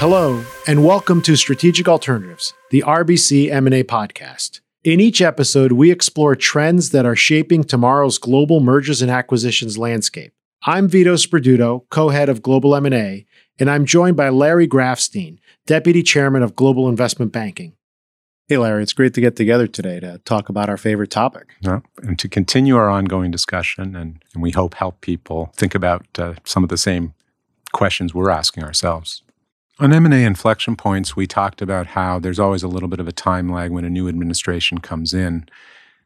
Hello, 0.00 0.44
and 0.68 0.84
welcome 0.84 1.20
to 1.22 1.34
Strategic 1.34 1.88
Alternatives, 1.88 2.54
the 2.70 2.84
RBC 2.86 3.50
M&A 3.50 3.82
podcast. 3.82 4.60
In 4.84 5.00
each 5.00 5.20
episode, 5.20 5.72
we 5.72 5.90
explore 5.90 6.36
trends 6.36 6.90
that 6.90 7.04
are 7.04 7.16
shaping 7.16 7.64
tomorrow's 7.64 8.16
global 8.16 8.60
mergers 8.60 9.02
and 9.02 9.10
acquisitions 9.10 9.76
landscape. 9.76 10.32
I'm 10.62 10.86
Vito 10.86 11.16
Sperduto, 11.16 11.82
co-head 11.90 12.28
of 12.28 12.42
Global 12.42 12.76
M&A, 12.76 13.26
and 13.58 13.68
I'm 13.68 13.84
joined 13.84 14.16
by 14.16 14.28
Larry 14.28 14.68
Grafstein, 14.68 15.38
Deputy 15.66 16.04
Chairman 16.04 16.44
of 16.44 16.54
Global 16.54 16.88
Investment 16.88 17.32
Banking. 17.32 17.72
Hey, 18.46 18.58
Larry, 18.58 18.84
it's 18.84 18.92
great 18.92 19.14
to 19.14 19.20
get 19.20 19.34
together 19.34 19.66
today 19.66 19.98
to 19.98 20.18
talk 20.18 20.48
about 20.48 20.68
our 20.68 20.76
favorite 20.76 21.10
topic. 21.10 21.56
Yeah, 21.60 21.80
and 22.04 22.16
to 22.20 22.28
continue 22.28 22.76
our 22.76 22.88
ongoing 22.88 23.32
discussion, 23.32 23.96
and, 23.96 24.22
and 24.32 24.44
we 24.44 24.52
hope 24.52 24.74
help 24.74 25.00
people 25.00 25.50
think 25.56 25.74
about 25.74 26.06
uh, 26.16 26.34
some 26.44 26.62
of 26.62 26.68
the 26.68 26.78
same 26.78 27.14
questions 27.72 28.14
we're 28.14 28.30
asking 28.30 28.62
ourselves. 28.62 29.24
On 29.80 29.92
M&A 29.92 30.24
inflection 30.24 30.74
points, 30.74 31.14
we 31.14 31.28
talked 31.28 31.62
about 31.62 31.88
how 31.88 32.18
there's 32.18 32.40
always 32.40 32.64
a 32.64 32.68
little 32.68 32.88
bit 32.88 32.98
of 32.98 33.06
a 33.06 33.12
time 33.12 33.48
lag 33.48 33.70
when 33.70 33.84
a 33.84 33.90
new 33.90 34.08
administration 34.08 34.78
comes 34.78 35.14
in. 35.14 35.46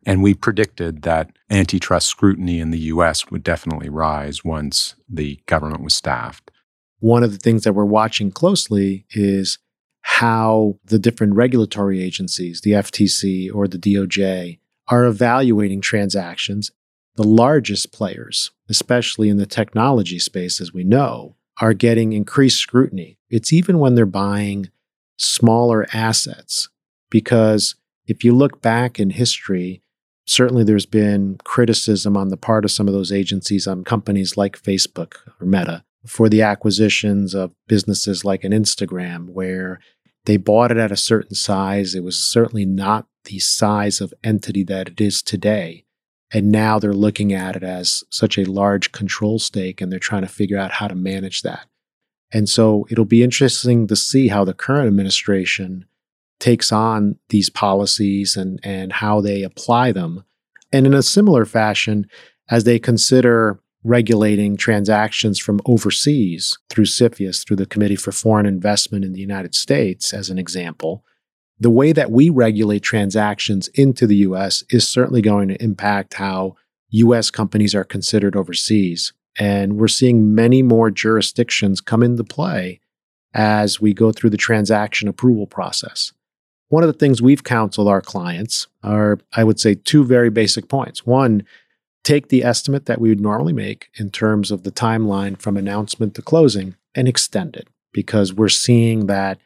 And 0.04 0.22
we 0.22 0.34
predicted 0.34 1.02
that 1.02 1.30
antitrust 1.48 2.08
scrutiny 2.08 2.60
in 2.60 2.70
the 2.70 2.78
US 2.80 3.30
would 3.30 3.42
definitely 3.42 3.88
rise 3.88 4.44
once 4.44 4.94
the 5.08 5.40
government 5.46 5.82
was 5.82 5.94
staffed. 5.94 6.50
One 6.98 7.22
of 7.22 7.32
the 7.32 7.38
things 7.38 7.64
that 7.64 7.72
we're 7.72 7.86
watching 7.86 8.30
closely 8.30 9.06
is 9.12 9.58
how 10.02 10.78
the 10.84 10.98
different 10.98 11.34
regulatory 11.34 12.02
agencies, 12.02 12.60
the 12.60 12.72
FTC 12.72 13.48
or 13.54 13.66
the 13.66 13.78
DOJ, 13.78 14.58
are 14.88 15.06
evaluating 15.06 15.80
transactions. 15.80 16.72
The 17.16 17.27
largest 17.27 17.91
players, 17.91 18.50
especially 18.68 19.30
in 19.30 19.38
the 19.38 19.46
technology 19.46 20.18
space, 20.18 20.60
as 20.60 20.74
we 20.74 20.84
know, 20.84 21.36
are 21.60 21.75
getting 21.75 22.12
increased 22.12 22.58
scrutiny. 22.58 23.19
It's 23.33 23.52
even 23.52 23.78
when 23.78 23.94
they're 23.94 24.06
buying 24.06 24.69
smaller 25.16 25.86
assets, 25.92 26.69
because 27.11 27.75
if 28.06 28.22
you 28.22 28.34
look 28.34 28.61
back 28.61 29.00
in 29.00 29.08
history, 29.11 29.83
certainly 30.27 30.64
there's 30.64 30.84
been 30.84 31.38
criticism 31.42 32.14
on 32.14 32.28
the 32.28 32.36
part 32.36 32.66
of 32.66 32.70
some 32.70 32.86
of 32.86 32.94
those 32.94 33.10
agencies 33.10 33.66
on 33.66 33.84
companies 33.84 34.36
like 34.36 34.60
Facebook 34.60 35.14
or 35.41 35.47
Meta 35.47 35.83
for 36.06 36.28
the 36.28 36.42
acquisitions 36.42 37.33
of 37.34 37.53
businesses 37.69 38.22
like 38.22 38.44
an 38.44 38.53
Instagram, 38.53 39.30
where 39.30 39.80
they 40.27 40.36
bought 40.36 40.70
it 40.70 40.77
at 40.77 40.92
a 40.92 40.97
certain 40.97 41.34
size. 41.34 41.94
It 41.94 42.05
was 42.05 42.19
certainly 42.19 42.66
not 42.66 43.06
the 43.25 43.38
size 43.38 44.03
of 44.03 44.12
entity 44.22 44.62
that 44.64 44.88
it 44.88 45.00
is 45.00 45.22
today. 45.22 45.84
And 46.34 46.53
now 46.53 46.78
they're 46.78 46.92
looking 46.92 47.33
at 47.33 47.56
it 47.56 47.62
as 47.62 48.05
such 48.10 48.36
a 48.36 48.44
large 48.44 48.92
control 48.92 49.38
stake 49.38 49.80
and 49.80 49.91
they're 49.91 49.98
trying 49.98 50.22
to 50.22 50.28
figure 50.28 50.58
out 50.58 50.72
how 50.72 50.88
to 50.88 50.94
manage 50.94 51.42
that. 51.42 51.66
And 52.33 52.48
so 52.48 52.86
it'll 52.91 53.05
be 53.05 53.22
interesting 53.22 53.86
to 53.86 53.97
see 53.97 54.28
how 54.28 54.44
the 54.44 54.55
current 54.55 54.88
administration 54.88 55.86
takes 56.41 56.72
on 56.72 57.16
these 57.28 57.50
policies 57.50 58.36
and, 58.36 58.58
and 58.64 58.92
how 58.92 59.20
they 59.20 59.42
apply 59.42 59.92
them. 59.92 60.25
And 60.72 60.86
in 60.86 60.94
a 60.94 61.03
similar 61.03 61.44
fashion, 61.44 62.06
as 62.50 62.64
they 62.64 62.78
consider 62.78 63.60
regulating 63.84 64.56
transactions 64.56 65.38
from 65.38 65.60
overseas 65.66 66.58
through 66.69 66.84
CFIUS, 66.84 67.47
through 67.47 67.56
the 67.56 67.66
Committee 67.66 67.97
for 67.97 68.12
Foreign 68.12 68.47
Investment 68.47 69.05
in 69.05 69.12
the 69.12 69.20
United 69.20 69.55
States, 69.55 70.12
as 70.12 70.30
an 70.30 70.38
example, 70.38 71.05
the 71.58 71.70
way 71.70 71.92
that 71.92 72.10
we 72.10 72.28
regulate 72.28 72.83
transactions 72.83 73.69
into 73.69 74.06
the 74.06 74.16
US 74.16 74.64
is 74.70 74.86
certainly 74.86 75.22
going 75.22 75.48
to 75.48 75.62
impact 75.62 76.14
how 76.14 76.56
US 76.91 77.30
companies 77.30 77.75
are 77.75 77.84
considered 77.84 78.36
overseas. 78.36 79.12
And 79.38 79.78
we're 79.78 79.88
seeing 79.88 80.34
many 80.34 80.62
more 80.62 80.91
jurisdictions 80.91 81.80
come 81.80 82.02
into 82.02 82.25
play 82.25 82.80
as 83.34 83.80
we 83.80 83.94
go 83.94 84.12
through 84.12 84.30
the 84.30 84.36
transaction 84.36 85.08
approval 85.08 85.47
process. 85.47 86.12
One 86.69 86.82
of 86.82 86.87
the 86.87 86.98
things 86.98 87.20
we've 87.20 87.44
counseled 87.44 87.88
our 87.88 88.00
clients 88.03 88.66
are, 88.82 89.19
I 89.34 89.44
would 89.44 89.60
say, 89.60 89.75
two 89.75 90.04
very 90.04 90.31
basic 90.31 90.69
points. 90.69 91.06
One, 91.06 91.44
take 92.03 92.28
the 92.28 92.44
estimate 92.44 92.87
that 92.87 93.00
we 93.00 93.09
would 93.09 93.20
normally 93.20 93.53
make 93.53 93.88
in 93.94 94.10
terms 94.10 94.50
of 94.50 94.62
the 94.62 94.72
timeline 94.72 95.38
from 95.38 95.56
announcement 95.56 96.14
to 96.14 96.22
closing 96.22 96.76
and 96.94 97.09
extend 97.09 97.56
it 97.56 97.69
because 97.93 98.32
we're 98.32 98.49
seeing 98.49 99.06
that 99.06 99.38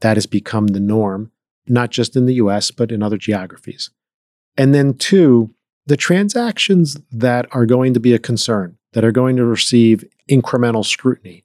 that 0.00 0.16
has 0.16 0.26
become 0.26 0.68
the 0.68 0.80
norm 0.80 1.30
not 1.66 1.90
just 1.90 2.16
in 2.16 2.26
the 2.26 2.34
US, 2.34 2.70
but 2.70 2.90
in 2.90 3.02
other 3.02 3.16
geographies. 3.16 3.90
And 4.56 4.74
then, 4.74 4.94
two, 4.94 5.54
the 5.86 5.96
transactions 5.96 6.96
that 7.10 7.46
are 7.52 7.66
going 7.66 7.94
to 7.94 8.00
be 8.00 8.12
a 8.12 8.18
concern, 8.18 8.78
that 8.92 9.04
are 9.04 9.12
going 9.12 9.36
to 9.36 9.44
receive 9.44 10.04
incremental 10.28 10.84
scrutiny, 10.84 11.44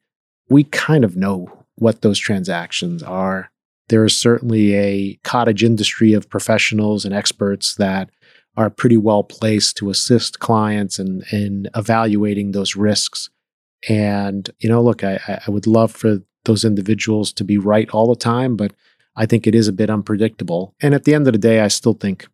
we 0.50 0.64
kind 0.64 1.04
of 1.04 1.16
know 1.16 1.66
what 1.76 2.02
those 2.02 2.20
transactions 2.20 3.04
are. 3.04 3.52
There 3.90 4.04
is 4.06 4.20
certainly 4.20 4.76
a 4.76 5.20
cottage 5.24 5.64
industry 5.64 6.14
of 6.14 6.30
professionals 6.30 7.06
and 7.06 7.14
experts 7.14 7.76
that 7.76 8.10
are 8.58 8.70
pretty 8.70 8.98
well 8.98 9.24
placed 9.24 9.78
to 9.78 9.90
assist 9.90 10.40
clients 10.40 11.00
in, 11.00 11.24
in 11.32 11.70
evaluating 11.76 12.52
those 12.52 12.76
risks. 12.76 13.30
And, 13.88 14.50
you 14.60 14.68
know, 14.68 14.82
look, 14.82 15.04
I, 15.04 15.42
I 15.46 15.52
would 15.52 15.68
love 15.68 15.92
for 15.92 16.22
those 16.46 16.66
individuals 16.66 17.32
to 17.34 17.44
be 17.44 17.58
right 17.58 17.90
all 17.92 18.08
the 18.08 18.16
time, 18.16 18.58
but 18.58 18.74
I 19.16 19.26
think 19.26 19.46
it 19.46 19.54
is 19.54 19.68
a 19.68 19.74
bit 19.74 19.90
unpredictable. 19.90 20.74
And 20.82 20.96
at 20.96 21.04
the 21.04 21.14
end 21.14 21.28
of 21.28 21.34
the 21.34 21.40
day, 21.40 21.60
I 21.60 21.68
still 21.68 21.94
think 21.94 22.28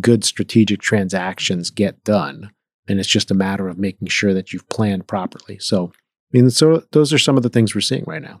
good 0.00 0.24
strategic 0.24 0.80
transactions 0.80 1.70
get 1.70 2.02
done. 2.04 2.50
And 2.88 2.98
it's 2.98 3.08
just 3.08 3.30
a 3.30 3.34
matter 3.34 3.68
of 3.68 3.78
making 3.78 4.08
sure 4.08 4.34
that 4.34 4.52
you've 4.52 4.68
planned 4.68 5.06
properly. 5.06 5.58
So, 5.58 5.92
I 5.94 6.38
mean, 6.38 6.50
so 6.50 6.82
those 6.92 7.12
are 7.12 7.18
some 7.18 7.36
of 7.36 7.42
the 7.42 7.48
things 7.48 7.74
we're 7.74 7.80
seeing 7.80 8.04
right 8.06 8.22
now. 8.22 8.40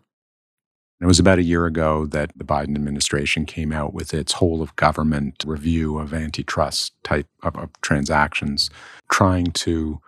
It 1.00 1.06
was 1.06 1.18
about 1.18 1.40
a 1.40 1.44
year 1.44 1.66
ago 1.66 2.06
that 2.06 2.30
the 2.36 2.44
Biden 2.44 2.76
administration 2.76 3.44
came 3.44 3.72
out 3.72 3.92
with 3.92 4.14
its 4.14 4.34
whole 4.34 4.62
of 4.62 4.76
government 4.76 5.42
review 5.44 5.98
of 5.98 6.14
antitrust 6.14 6.92
type 7.02 7.26
of, 7.42 7.56
of 7.56 7.70
transactions, 7.80 8.70
trying 9.10 9.46
to, 9.46 9.70
you 9.70 10.00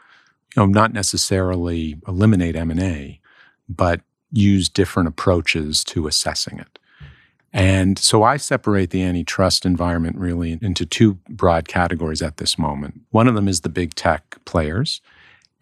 know, 0.56 0.67
not 0.67 0.93
necessarily 0.93 1.97
eliminate 2.06 2.55
M&A, 2.55 3.21
but 3.69 4.03
use 4.31 4.69
different 4.69 5.09
approaches 5.09 5.83
to 5.84 6.06
assessing 6.06 6.61
it. 6.61 6.78
And 7.55 8.01
so 8.01 8.25
I 8.25 8.37
separate 8.37 8.91
the 8.91 9.05
antitrust 9.05 9.65
environment 9.65 10.17
really 10.17 10.59
into 10.61 10.85
two 10.85 11.15
broad 11.31 11.69
categories 11.69 12.21
at 12.21 12.39
this 12.39 12.59
moment. 12.59 13.01
One 13.11 13.29
of 13.29 13.37
them 13.37 13.47
is 13.47 13.61
the 13.61 13.69
big 13.69 13.95
tech 13.95 14.45
players, 14.45 15.01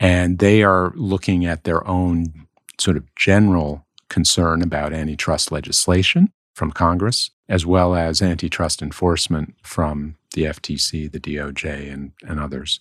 and 0.00 0.38
they 0.38 0.62
are 0.62 0.94
looking 0.96 1.44
at 1.44 1.64
their 1.64 1.86
own 1.86 2.46
sort 2.80 2.96
of 2.96 3.14
general 3.14 3.84
concern 4.08 4.62
about 4.62 4.94
antitrust 4.94 5.52
legislation 5.52 6.32
from 6.54 6.72
Congress, 6.72 7.30
as 7.50 7.66
well 7.66 7.94
as 7.94 8.22
antitrust 8.22 8.80
enforcement 8.80 9.54
from 9.62 10.16
the 10.34 10.44
FTC, 10.44 11.12
the 11.12 11.20
DOJ, 11.20 11.92
and, 11.92 12.12
and 12.26 12.40
others. 12.40 12.80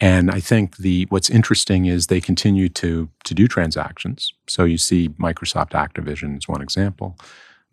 And 0.00 0.30
I 0.30 0.40
think 0.40 0.78
the 0.78 1.06
what's 1.10 1.28
interesting 1.28 1.84
is 1.84 2.06
they 2.06 2.20
continue 2.20 2.70
to 2.70 3.10
to 3.24 3.34
do 3.34 3.46
transactions. 3.46 4.32
So 4.48 4.64
you 4.64 4.78
see 4.78 5.10
Microsoft 5.10 5.70
Activision 5.72 6.38
is 6.38 6.48
one 6.48 6.62
example. 6.62 7.16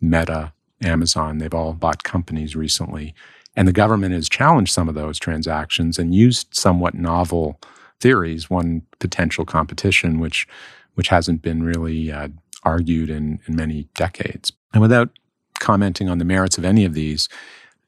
Meta, 0.00 0.52
Amazon, 0.82 1.38
they've 1.38 1.54
all 1.54 1.72
bought 1.72 2.02
companies 2.02 2.56
recently. 2.56 3.14
And 3.56 3.66
the 3.66 3.72
government 3.72 4.14
has 4.14 4.28
challenged 4.28 4.72
some 4.72 4.88
of 4.88 4.94
those 4.94 5.18
transactions 5.18 5.98
and 5.98 6.14
used 6.14 6.48
somewhat 6.52 6.94
novel 6.94 7.60
theories, 8.00 8.48
one 8.48 8.82
potential 8.98 9.44
competition, 9.44 10.20
which, 10.20 10.46
which 10.94 11.08
hasn't 11.08 11.42
been 11.42 11.62
really 11.62 12.10
uh, 12.10 12.28
argued 12.62 13.10
in, 13.10 13.40
in 13.46 13.56
many 13.56 13.88
decades. 13.94 14.52
And 14.72 14.80
without 14.80 15.10
commenting 15.58 16.08
on 16.08 16.18
the 16.18 16.24
merits 16.24 16.58
of 16.58 16.64
any 16.64 16.84
of 16.84 16.94
these, 16.94 17.28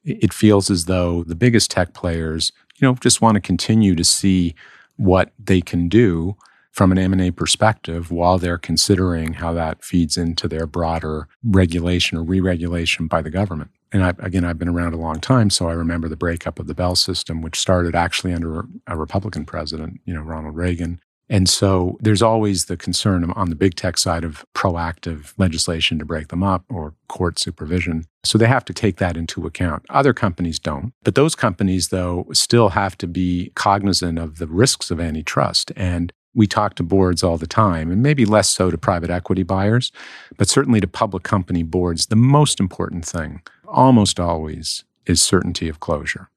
it 0.03 0.33
feels 0.33 0.69
as 0.69 0.85
though 0.85 1.23
the 1.23 1.35
biggest 1.35 1.71
tech 1.71 1.93
players, 1.93 2.51
you 2.75 2.87
know, 2.87 2.95
just 2.95 3.21
want 3.21 3.35
to 3.35 3.41
continue 3.41 3.95
to 3.95 4.03
see 4.03 4.53
what 4.97 5.31
they 5.39 5.61
can 5.61 5.87
do 5.87 6.35
from 6.73 6.91
an 6.91 6.97
M&A 6.97 7.29
perspective 7.29 8.11
while 8.11 8.39
they're 8.39 8.57
considering 8.57 9.33
how 9.33 9.53
that 9.53 9.83
feeds 9.83 10.17
into 10.17 10.47
their 10.47 10.65
broader 10.65 11.27
regulation 11.43 12.17
or 12.17 12.23
re-regulation 12.23 13.07
by 13.07 13.21
the 13.21 13.29
government. 13.29 13.69
And 13.91 14.03
I, 14.03 14.13
again, 14.19 14.43
I've 14.43 14.57
been 14.57 14.69
around 14.69 14.95
a 14.95 14.97
long 14.97 15.19
time, 15.19 15.51
so 15.51 15.69
I 15.69 15.73
remember 15.73 16.09
the 16.09 16.17
breakup 16.17 16.57
of 16.57 16.65
the 16.65 16.73
Bell 16.73 16.95
system, 16.95 17.43
which 17.43 17.59
started 17.59 17.95
actually 17.95 18.33
under 18.33 18.65
a 18.87 18.97
Republican 18.97 19.45
president, 19.45 20.01
you 20.05 20.15
know, 20.15 20.21
Ronald 20.21 20.55
Reagan. 20.55 20.99
And 21.29 21.47
so 21.47 21.97
there's 22.01 22.23
always 22.23 22.65
the 22.65 22.75
concern 22.75 23.31
on 23.31 23.49
the 23.49 23.55
big 23.55 23.75
tech 23.75 23.99
side 23.99 24.23
of 24.23 24.43
proactive 24.55 25.33
legislation 25.37 25.99
to 25.99 26.05
break 26.05 26.29
them 26.29 26.43
up 26.43 26.65
or 26.69 26.95
court 27.07 27.37
supervision. 27.37 28.05
So 28.23 28.37
they 28.39 28.47
have 28.47 28.65
to 28.65 28.73
take 28.73 28.97
that 28.97 29.15
into 29.15 29.45
account. 29.45 29.85
Other 29.89 30.13
companies 30.13 30.57
don't. 30.57 30.91
But 31.03 31.15
those 31.15 31.35
companies, 31.35 31.89
though, 31.89 32.27
still 32.33 32.69
have 32.69 32.97
to 32.97 33.07
be 33.07 33.51
cognizant 33.55 34.17
of 34.17 34.37
the 34.37 34.47
risks 34.47 34.89
of 34.91 34.99
antitrust. 34.99 35.71
And 35.75 36.11
we 36.35 36.47
talk 36.47 36.75
to 36.75 36.83
boards 36.83 37.23
all 37.23 37.37
the 37.37 37.47
time, 37.47 37.91
and 37.91 38.01
maybe 38.01 38.25
less 38.25 38.49
so 38.49 38.71
to 38.71 38.77
private 38.77 39.09
equity 39.09 39.43
buyers, 39.43 39.91
but 40.37 40.49
certainly 40.49 40.79
to 40.81 40.87
public 40.87 41.23
company 41.23 41.63
boards. 41.63 42.07
The 42.07 42.15
most 42.15 42.59
important 42.59 43.05
thing, 43.05 43.41
almost 43.67 44.19
always, 44.19 44.83
is 45.05 45.21
certainty 45.21 45.69
of 45.69 45.79
closure. 45.79 46.29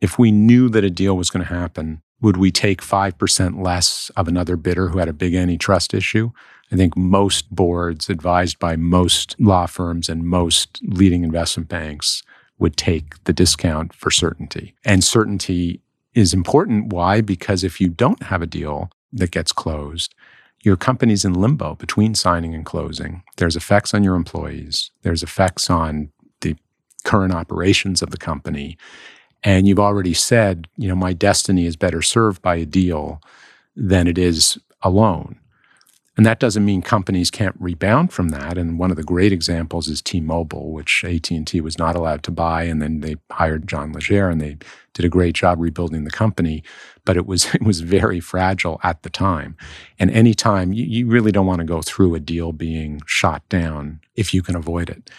If 0.00 0.18
we 0.18 0.32
knew 0.32 0.68
that 0.70 0.84
a 0.84 0.90
deal 0.90 1.16
was 1.16 1.30
going 1.30 1.46
to 1.46 1.54
happen, 1.54 2.02
Would 2.24 2.38
we 2.38 2.50
take 2.50 2.80
5% 2.80 3.62
less 3.62 4.10
of 4.16 4.28
another 4.28 4.56
bidder 4.56 4.88
who 4.88 4.98
had 4.98 5.08
a 5.08 5.12
big 5.12 5.34
antitrust 5.34 5.92
issue? 5.92 6.30
I 6.72 6.76
think 6.76 6.96
most 6.96 7.54
boards 7.54 8.08
advised 8.08 8.58
by 8.58 8.76
most 8.76 9.36
law 9.38 9.66
firms 9.66 10.08
and 10.08 10.24
most 10.24 10.80
leading 10.82 11.22
investment 11.22 11.68
banks 11.68 12.22
would 12.58 12.78
take 12.78 13.22
the 13.24 13.34
discount 13.34 13.92
for 13.92 14.10
certainty. 14.10 14.74
And 14.86 15.04
certainty 15.04 15.82
is 16.14 16.32
important. 16.32 16.92
Why? 16.92 17.20
Because 17.20 17.64
if 17.64 17.80
you 17.80 17.88
don't 17.88 18.22
have 18.24 18.42
a 18.42 18.46
deal 18.46 18.90
that 19.12 19.30
gets 19.30 19.52
closed, 19.52 20.14
your 20.62 20.76
company's 20.76 21.24
in 21.24 21.34
limbo 21.34 21.74
between 21.74 22.14
signing 22.14 22.54
and 22.54 22.64
closing. 22.64 23.22
There's 23.36 23.56
effects 23.56 23.92
on 23.92 24.02
your 24.02 24.14
employees, 24.14 24.90
there's 25.02 25.22
effects 25.22 25.68
on 25.68 26.10
the 26.40 26.56
current 27.04 27.34
operations 27.34 28.00
of 28.02 28.10
the 28.10 28.16
company. 28.16 28.78
And 29.42 29.68
you've 29.68 29.78
already 29.78 30.14
said, 30.14 30.68
you 30.78 30.88
know, 30.88 30.96
my 30.96 31.12
destiny 31.12 31.66
is 31.66 31.76
better 31.76 32.00
served 32.00 32.40
by 32.40 32.56
a 32.56 32.64
deal 32.64 33.20
than 33.76 34.06
it 34.06 34.16
is 34.16 34.58
alone. 34.80 35.38
And 36.16 36.24
that 36.24 36.38
doesn't 36.38 36.64
mean 36.64 36.80
companies 36.80 37.30
can't 37.30 37.56
rebound 37.58 38.12
from 38.12 38.28
that. 38.28 38.56
And 38.56 38.78
one 38.78 38.92
of 38.92 38.96
the 38.96 39.02
great 39.02 39.32
examples 39.32 39.88
is 39.88 40.00
T-Mobile, 40.00 40.70
which 40.70 41.04
AT&T 41.04 41.60
was 41.60 41.76
not 41.76 41.96
allowed 41.96 42.22
to 42.24 42.30
buy, 42.30 42.64
and 42.64 42.80
then 42.80 43.00
they 43.00 43.16
hired 43.32 43.66
John 43.66 43.92
Legere, 43.92 44.30
and 44.30 44.40
they 44.40 44.56
did 44.92 45.04
a 45.04 45.08
great 45.08 45.34
job 45.34 45.58
rebuilding 45.60 46.04
the 46.04 46.10
company. 46.10 46.62
But 47.04 47.16
it 47.16 47.26
was 47.26 47.46
it 47.54 47.62
was 47.62 47.80
very 47.80 48.20
fragile 48.20 48.80
at 48.84 49.02
the 49.02 49.10
time. 49.10 49.56
And 49.98 50.10
anytime 50.10 50.72
you, 50.72 50.84
you 50.84 51.06
really 51.06 51.32
don't 51.32 51.46
want 51.46 51.60
to 51.60 51.66
go 51.66 51.82
through 51.82 52.14
a 52.14 52.20
deal 52.20 52.52
being 52.52 53.02
shot 53.06 53.48
down 53.48 54.00
if 54.14 54.32
you 54.32 54.42
can 54.42 54.54
avoid 54.54 54.88
it. 54.88 55.10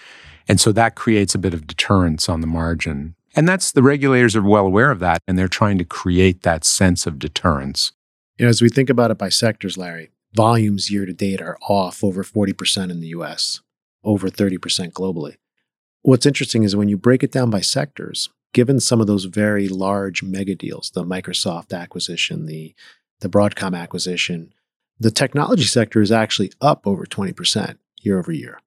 And 0.47 0.61
so 0.61 0.71
that 0.71 0.95
creates 0.95 1.35
a 1.35 1.39
bit 1.39 1.53
of 1.53 1.67
deterrence 1.67 2.29
on 2.29 2.41
the 2.41 2.47
margin. 2.47 3.15
And 3.35 3.49
that's 3.49 3.71
the 3.71 3.83
regulators 3.83 4.35
are 4.35 4.41
well 4.41 4.65
aware 4.65 4.91
of 4.91 4.99
that, 4.99 5.19
and 5.27 5.37
they're 5.37 5.49
trying 5.49 5.77
to 5.79 5.83
create 5.83 6.43
that 6.43 6.63
sense 6.63 7.05
of 7.05 7.19
deterrence. 7.19 7.91
You 8.37 8.45
know, 8.45 8.49
as 8.49 8.61
we 8.61 8.69
think 8.69 8.89
about 8.89 9.11
it 9.11 9.17
by 9.17 9.29
sectors, 9.29 9.77
Larry, 9.77 10.11
volumes 10.35 10.91
year 10.91 11.05
to 11.05 11.13
date 11.13 11.41
are 11.41 11.57
off 11.67 12.03
over 12.03 12.23
40% 12.23 12.91
in 12.91 12.99
the 12.99 13.07
US, 13.07 13.61
over 14.03 14.29
30% 14.29 14.91
globally. 14.91 15.37
What's 16.01 16.25
interesting 16.25 16.63
is 16.63 16.75
when 16.75 16.89
you 16.89 16.97
break 16.97 17.23
it 17.23 17.31
down 17.31 17.49
by 17.49 17.61
sectors, 17.61 18.29
given 18.53 18.79
some 18.79 19.01
of 19.01 19.07
those 19.07 19.25
very 19.25 19.67
large 19.67 20.21
mega 20.21 20.55
deals, 20.55 20.91
the 20.91 21.03
Microsoft 21.03 21.77
acquisition, 21.77 22.45
the, 22.45 22.75
the 23.21 23.29
Broadcom 23.29 23.75
acquisition, 23.75 24.53
the 24.99 25.11
technology 25.11 25.63
sector 25.63 26.01
is 26.01 26.11
actually 26.11 26.51
up 26.61 26.85
over 26.85 27.05
20% 27.05 27.77
year 28.01 28.19
over 28.19 28.31
year. 28.31 28.59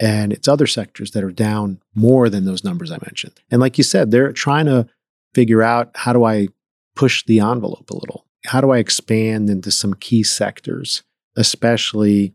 And 0.00 0.32
it's 0.32 0.48
other 0.48 0.66
sectors 0.66 1.10
that 1.12 1.22
are 1.22 1.30
down 1.30 1.80
more 1.94 2.28
than 2.28 2.44
those 2.44 2.64
numbers 2.64 2.90
I 2.90 2.98
mentioned. 3.04 3.40
And 3.50 3.60
like 3.60 3.78
you 3.78 3.84
said, 3.84 4.10
they're 4.10 4.32
trying 4.32 4.66
to 4.66 4.88
figure 5.34 5.62
out 5.62 5.90
how 5.94 6.12
do 6.12 6.24
I 6.24 6.48
push 6.96 7.24
the 7.24 7.40
envelope 7.40 7.90
a 7.90 7.96
little? 7.96 8.26
How 8.46 8.60
do 8.60 8.70
I 8.70 8.78
expand 8.78 9.50
into 9.50 9.70
some 9.70 9.94
key 9.94 10.22
sectors 10.22 11.02
especially 11.36 12.34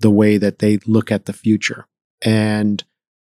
the 0.00 0.10
way 0.10 0.36
that 0.36 0.58
they 0.58 0.78
look 0.86 1.10
at 1.12 1.26
the 1.26 1.32
future. 1.32 1.86
And 2.22 2.82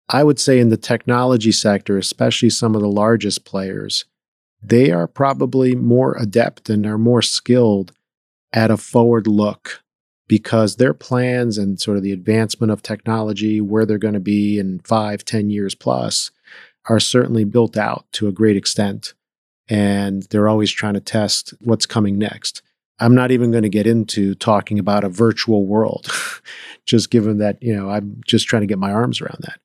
I 0.08 0.24
would 0.24 0.40
say 0.40 0.58
in 0.58 0.70
the 0.70 0.76
technology 0.76 1.52
sector, 1.52 1.98
especially 1.98 2.50
some 2.50 2.74
of 2.74 2.80
the 2.80 2.88
largest 2.88 3.44
players, 3.44 4.04
they 4.62 4.90
are 4.90 5.06
probably 5.06 5.74
more 5.74 6.16
adept 6.18 6.68
and 6.68 6.86
are 6.86 6.98
more 6.98 7.22
skilled 7.22 7.92
at 8.52 8.70
a 8.70 8.76
forward 8.76 9.26
look 9.26 9.82
because 10.26 10.76
their 10.76 10.94
plans 10.94 11.56
and 11.56 11.80
sort 11.80 11.96
of 11.96 12.02
the 12.02 12.12
advancement 12.12 12.70
of 12.70 12.82
technology, 12.82 13.60
where 13.60 13.86
they're 13.86 13.98
going 13.98 14.14
to 14.14 14.20
be 14.20 14.58
in 14.58 14.80
five, 14.80 15.24
ten 15.24 15.48
years 15.48 15.74
plus, 15.74 16.30
are 16.88 17.00
certainly 17.00 17.44
built 17.44 17.76
out 17.76 18.06
to 18.12 18.28
a 18.28 18.32
great 18.32 18.56
extent. 18.56 19.14
And 19.68 20.24
they're 20.24 20.48
always 20.48 20.70
trying 20.70 20.94
to 20.94 21.00
test 21.00 21.54
what's 21.60 21.86
coming 21.86 22.18
next. 22.18 22.62
I'm 23.00 23.14
not 23.14 23.30
even 23.30 23.50
going 23.50 23.62
to 23.62 23.68
get 23.68 23.86
into 23.86 24.34
talking 24.34 24.78
about 24.78 25.04
a 25.04 25.08
virtual 25.08 25.66
world, 25.66 26.08
just 26.84 27.10
given 27.10 27.38
that, 27.38 27.62
you 27.62 27.74
know, 27.74 27.90
I'm 27.90 28.20
just 28.26 28.46
trying 28.48 28.62
to 28.62 28.66
get 28.66 28.78
my 28.78 28.90
arms 28.90 29.20
around 29.20 29.38
that. 29.40 29.60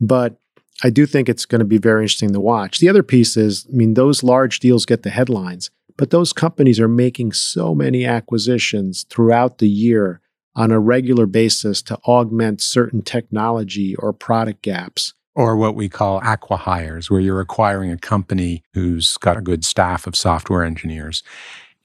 But 0.00 0.36
I 0.82 0.90
do 0.90 1.04
think 1.04 1.28
it's 1.28 1.44
going 1.44 1.58
to 1.58 1.66
be 1.66 1.78
very 1.78 2.02
interesting 2.02 2.32
to 2.32 2.40
watch. 2.40 2.78
The 2.78 2.88
other 2.88 3.02
piece 3.02 3.36
is, 3.36 3.66
I 3.70 3.76
mean, 3.76 3.94
those 3.94 4.22
large 4.22 4.60
deals 4.60 4.86
get 4.86 5.02
the 5.02 5.10
headlines, 5.10 5.70
but 5.98 6.10
those 6.10 6.32
companies 6.32 6.80
are 6.80 6.88
making 6.88 7.32
so 7.32 7.74
many 7.74 8.06
acquisitions 8.06 9.04
throughout 9.10 9.58
the 9.58 9.68
year 9.68 10.22
on 10.56 10.70
a 10.70 10.80
regular 10.80 11.26
basis 11.26 11.82
to 11.82 11.96
augment 12.06 12.62
certain 12.62 13.02
technology 13.02 13.94
or 13.96 14.12
product 14.12 14.62
gaps. 14.62 15.12
Or 15.34 15.56
what 15.56 15.74
we 15.74 15.88
call 15.88 16.20
acqui-hires, 16.22 17.10
where 17.10 17.20
you're 17.20 17.40
acquiring 17.40 17.92
a 17.92 17.98
company 17.98 18.62
who's 18.74 19.16
got 19.18 19.36
a 19.36 19.42
good 19.42 19.64
staff 19.64 20.06
of 20.06 20.16
software 20.16 20.64
engineers 20.64 21.22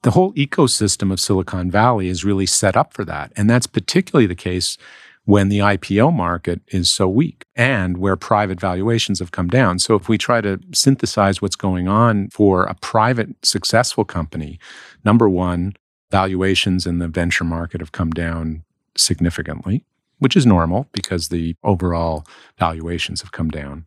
the 0.06 0.12
whole 0.12 0.34
ecosystem 0.34 1.12
of 1.12 1.20
Silicon 1.20 1.72
Valley 1.72 2.10
is 2.10 2.24
really 2.24 2.46
set 2.46 2.78
up 2.78 2.94
for 2.94 3.04
that. 3.06 3.32
And 3.36 3.50
that's 3.50 3.66
particularly 3.66 4.28
the 4.28 4.36
case 4.36 4.78
when 5.24 5.50
the 5.50 5.58
IPO 5.58 6.14
market 6.14 6.62
is 6.68 6.92
so 6.92 7.10
weak 7.10 7.44
and 7.56 7.98
where 7.98 8.16
private 8.16 8.60
valuations 8.60 9.18
have 9.18 9.32
come 9.32 9.48
down. 9.48 9.80
So, 9.80 9.96
if 9.96 10.08
we 10.08 10.20
try 10.20 10.42
to 10.42 10.60
synthesize 10.76 11.42
what's 11.42 11.56
going 11.56 11.88
on 11.88 12.30
for 12.30 12.66
a 12.66 12.76
private 12.76 13.30
successful 13.44 14.06
company, 14.06 14.60
number 15.04 15.28
one, 15.28 15.74
valuations 16.12 16.86
in 16.86 17.00
the 17.00 17.08
venture 17.08 17.44
market 17.44 17.82
have 17.82 17.92
come 17.92 18.12
down 18.12 18.64
significantly, 18.96 19.84
which 20.20 20.36
is 20.36 20.46
normal 20.46 20.88
because 20.92 21.30
the 21.30 21.56
overall 21.64 22.28
valuations 22.60 23.22
have 23.22 23.32
come 23.32 23.50
down. 23.50 23.86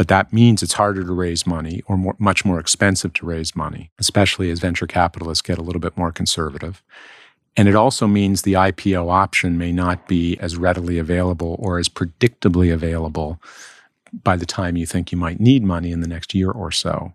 But 0.00 0.08
that 0.08 0.32
means 0.32 0.62
it's 0.62 0.72
harder 0.72 1.04
to 1.04 1.12
raise 1.12 1.46
money 1.46 1.82
or 1.84 1.98
more, 1.98 2.16
much 2.18 2.42
more 2.42 2.58
expensive 2.58 3.12
to 3.12 3.26
raise 3.26 3.54
money, 3.54 3.90
especially 3.98 4.50
as 4.50 4.58
venture 4.58 4.86
capitalists 4.86 5.42
get 5.42 5.58
a 5.58 5.62
little 5.62 5.78
bit 5.78 5.94
more 5.94 6.10
conservative. 6.10 6.82
And 7.54 7.68
it 7.68 7.74
also 7.74 8.06
means 8.06 8.40
the 8.40 8.54
IPO 8.54 9.12
option 9.12 9.58
may 9.58 9.72
not 9.72 10.08
be 10.08 10.38
as 10.38 10.56
readily 10.56 10.98
available 10.98 11.54
or 11.58 11.78
as 11.78 11.90
predictably 11.90 12.72
available 12.72 13.42
by 14.24 14.38
the 14.38 14.46
time 14.46 14.78
you 14.78 14.86
think 14.86 15.12
you 15.12 15.18
might 15.18 15.38
need 15.38 15.62
money 15.62 15.92
in 15.92 16.00
the 16.00 16.08
next 16.08 16.34
year 16.34 16.50
or 16.50 16.70
so. 16.70 17.12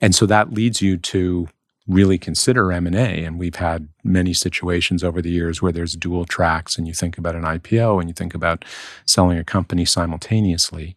And 0.00 0.14
so 0.14 0.24
that 0.24 0.54
leads 0.54 0.80
you 0.80 0.96
to 0.96 1.50
really 1.86 2.16
consider 2.16 2.72
M&A 2.72 3.26
and 3.26 3.38
we've 3.38 3.56
had 3.56 3.88
many 4.04 4.32
situations 4.32 5.04
over 5.04 5.20
the 5.20 5.30
years 5.30 5.60
where 5.60 5.72
there's 5.72 5.96
dual 5.96 6.24
tracks 6.24 6.78
and 6.78 6.88
you 6.88 6.94
think 6.94 7.18
about 7.18 7.36
an 7.36 7.42
IPO 7.42 8.00
and 8.00 8.08
you 8.08 8.14
think 8.14 8.34
about 8.34 8.64
selling 9.04 9.36
a 9.36 9.44
company 9.44 9.84
simultaneously 9.84 10.96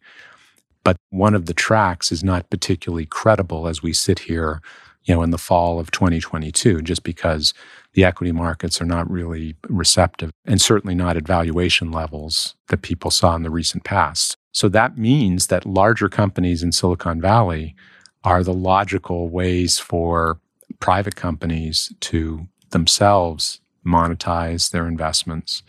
but 0.86 0.98
one 1.10 1.34
of 1.34 1.46
the 1.46 1.52
tracks 1.52 2.12
is 2.12 2.22
not 2.22 2.48
particularly 2.48 3.06
credible 3.06 3.66
as 3.66 3.82
we 3.82 3.92
sit 3.92 4.20
here, 4.20 4.62
you 5.02 5.12
know, 5.12 5.20
in 5.24 5.32
the 5.32 5.36
fall 5.36 5.80
of 5.80 5.90
2022, 5.90 6.80
just 6.80 7.02
because 7.02 7.52
the 7.94 8.04
equity 8.04 8.30
markets 8.30 8.80
are 8.80 8.84
not 8.84 9.10
really 9.10 9.56
receptive 9.68 10.30
and 10.44 10.62
certainly 10.62 10.94
not 10.94 11.16
at 11.16 11.26
valuation 11.26 11.90
levels 11.90 12.54
that 12.68 12.82
people 12.82 13.10
saw 13.10 13.34
in 13.34 13.42
the 13.42 13.50
recent 13.50 13.82
past. 13.82 14.36
So 14.52 14.68
that 14.68 14.96
means 14.96 15.48
that 15.48 15.66
larger 15.66 16.08
companies 16.08 16.62
in 16.62 16.70
Silicon 16.70 17.20
Valley 17.20 17.74
are 18.22 18.44
the 18.44 18.54
logical 18.54 19.28
ways 19.28 19.80
for 19.80 20.38
private 20.78 21.16
companies 21.16 21.92
to 22.02 22.46
themselves 22.70 23.60
monetize 23.84 24.70
their 24.70 24.86
investments 24.86 25.64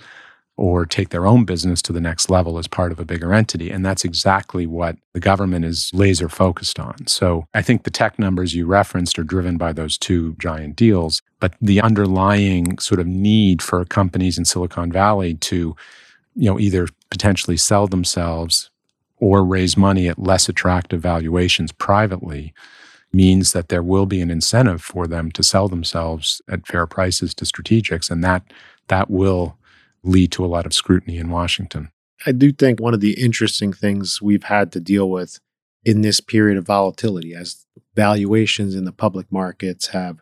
or 0.57 0.87
take 0.87 1.09
their 1.09 1.27
own 1.27 1.45
business 1.45 1.83
to 1.83 1.93
the 1.93 2.01
next 2.01 2.31
level 2.31 2.57
as 2.57 2.67
part 2.67 2.91
of 2.91 2.99
a 2.99 3.05
bigger 3.05 3.31
entity. 3.31 3.69
And 3.69 3.85
that's 3.85 4.03
exactly 4.03 4.65
what 4.65 4.97
the 5.13 5.19
government 5.19 5.65
is 5.65 5.91
laser 5.93 6.27
focused 6.27 6.79
on. 6.79 7.05
So 7.05 7.45
I 7.53 7.61
think 7.61 7.83
the 7.83 7.91
tech 7.91 8.17
numbers 8.17 8.55
you 8.55 8.65
referenced 8.65 9.19
are 9.19 9.23
driven 9.23 9.57
by 9.57 9.71
those 9.71 9.99
two 9.99 10.35
giant 10.39 10.75
deals, 10.75 11.21
but 11.39 11.53
the 11.61 11.79
underlying 11.79 12.79
sort 12.79 12.99
of 12.99 13.05
need 13.05 13.61
for 13.61 13.85
companies 13.85 14.39
in 14.39 14.45
Silicon 14.45 14.91
Valley 14.91 15.35
to, 15.35 15.75
you 16.35 16.49
know, 16.49 16.59
either 16.59 16.87
potentially 17.11 17.57
sell 17.57 17.85
themselves 17.85 18.71
or 19.19 19.45
raise 19.45 19.77
money 19.77 20.07
at 20.07 20.19
less 20.19 20.49
attractive 20.49 21.01
valuations 21.01 21.71
privately 21.71 22.53
means 23.13 23.53
that 23.53 23.69
there 23.69 23.83
will 23.83 24.05
be 24.05 24.21
an 24.21 24.31
incentive 24.31 24.81
for 24.81 25.07
them 25.07 25.31
to 25.31 25.43
sell 25.43 25.67
themselves 25.67 26.41
at 26.49 26.67
fair 26.67 26.85
prices 26.85 27.33
to 27.33 27.45
strategics 27.45 28.09
and 28.11 28.23
that 28.23 28.43
that 28.87 29.09
will 29.09 29.57
lead 30.03 30.31
to 30.33 30.45
a 30.45 30.47
lot 30.47 30.65
of 30.65 30.73
scrutiny 30.73 31.17
in 31.17 31.29
Washington. 31.29 31.89
I 32.25 32.31
do 32.31 32.51
think 32.51 32.79
one 32.79 32.93
of 32.93 32.99
the 32.99 33.21
interesting 33.21 33.71
things 33.71 34.21
we've 34.21 34.43
had 34.43 34.71
to 34.71 34.79
deal 34.79 35.09
with 35.09 35.39
in 35.83 36.01
this 36.01 36.19
period 36.19 36.57
of 36.57 36.65
volatility 36.65 37.33
as 37.33 37.65
valuations 37.95 38.75
in 38.75 38.85
the 38.85 38.91
public 38.91 39.31
markets 39.31 39.87
have 39.87 40.19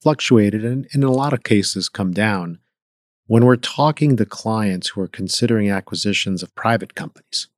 fluctuated 0.00 0.64
and 0.64 0.86
in 0.92 1.02
a 1.02 1.10
lot 1.10 1.32
of 1.32 1.42
cases 1.42 1.88
come 1.88 2.12
down. 2.12 2.58
When 3.26 3.44
we're 3.44 3.56
talking 3.56 4.16
to 4.16 4.26
clients 4.26 4.88
who 4.88 5.00
are 5.00 5.08
considering 5.08 5.70
acquisitions 5.70 6.42
of 6.42 6.54
private 6.54 6.94
companies, 6.94 7.48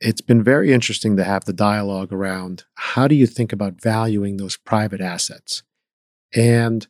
it's 0.00 0.20
been 0.20 0.42
very 0.42 0.72
interesting 0.72 1.16
to 1.16 1.24
have 1.24 1.44
the 1.44 1.52
dialogue 1.52 2.12
around 2.12 2.64
how 2.74 3.06
do 3.06 3.14
you 3.14 3.26
think 3.26 3.52
about 3.52 3.80
valuing 3.80 4.36
those 4.36 4.56
private 4.56 5.00
assets? 5.00 5.62
And 6.34 6.86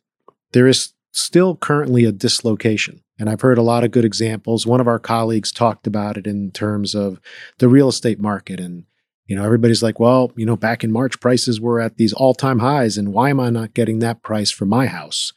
there 0.53 0.67
is 0.67 0.93
still 1.11 1.55
currently 1.55 2.05
a 2.05 2.11
dislocation 2.11 3.02
and 3.19 3.29
I've 3.29 3.41
heard 3.41 3.57
a 3.57 3.63
lot 3.63 3.83
of 3.83 3.91
good 3.91 4.05
examples. 4.05 4.65
One 4.65 4.81
of 4.81 4.87
our 4.87 4.99
colleagues 4.99 5.51
talked 5.51 5.87
about 5.87 6.17
it 6.17 6.27
in 6.27 6.51
terms 6.51 6.95
of 6.95 7.19
the 7.59 7.69
real 7.69 7.89
estate 7.89 8.19
market 8.19 8.59
and 8.59 8.85
You 9.25 9.37
know, 9.37 9.45
everybody's 9.45 9.81
like, 9.81 9.99
well, 9.99 10.31
you 10.35 10.45
know, 10.45 10.57
back 10.57 10.83
in 10.83 10.91
March, 10.91 11.19
prices 11.19 11.61
were 11.61 11.79
at 11.79 11.95
these 11.97 12.11
all 12.13 12.33
time 12.33 12.59
highs, 12.59 12.97
and 12.97 13.13
why 13.13 13.29
am 13.29 13.39
I 13.39 13.49
not 13.49 13.73
getting 13.73 13.99
that 13.99 14.21
price 14.21 14.51
for 14.51 14.65
my 14.65 14.87
house? 14.87 15.31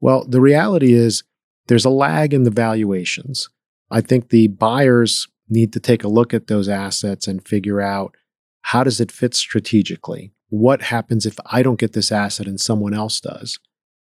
Well, 0.00 0.24
the 0.24 0.40
reality 0.40 0.92
is 0.92 1.24
there's 1.66 1.84
a 1.84 1.90
lag 1.90 2.32
in 2.32 2.44
the 2.44 2.50
valuations. 2.50 3.48
I 3.90 4.00
think 4.00 4.28
the 4.28 4.48
buyers 4.48 5.26
need 5.48 5.72
to 5.72 5.80
take 5.80 6.04
a 6.04 6.08
look 6.08 6.32
at 6.32 6.46
those 6.46 6.68
assets 6.68 7.26
and 7.26 7.46
figure 7.46 7.80
out 7.80 8.14
how 8.62 8.84
does 8.84 9.00
it 9.00 9.12
fit 9.12 9.34
strategically? 9.34 10.32
What 10.48 10.82
happens 10.82 11.26
if 11.26 11.36
I 11.46 11.62
don't 11.62 11.80
get 11.80 11.92
this 11.92 12.12
asset 12.12 12.46
and 12.46 12.60
someone 12.60 12.94
else 12.94 13.20
does? 13.20 13.58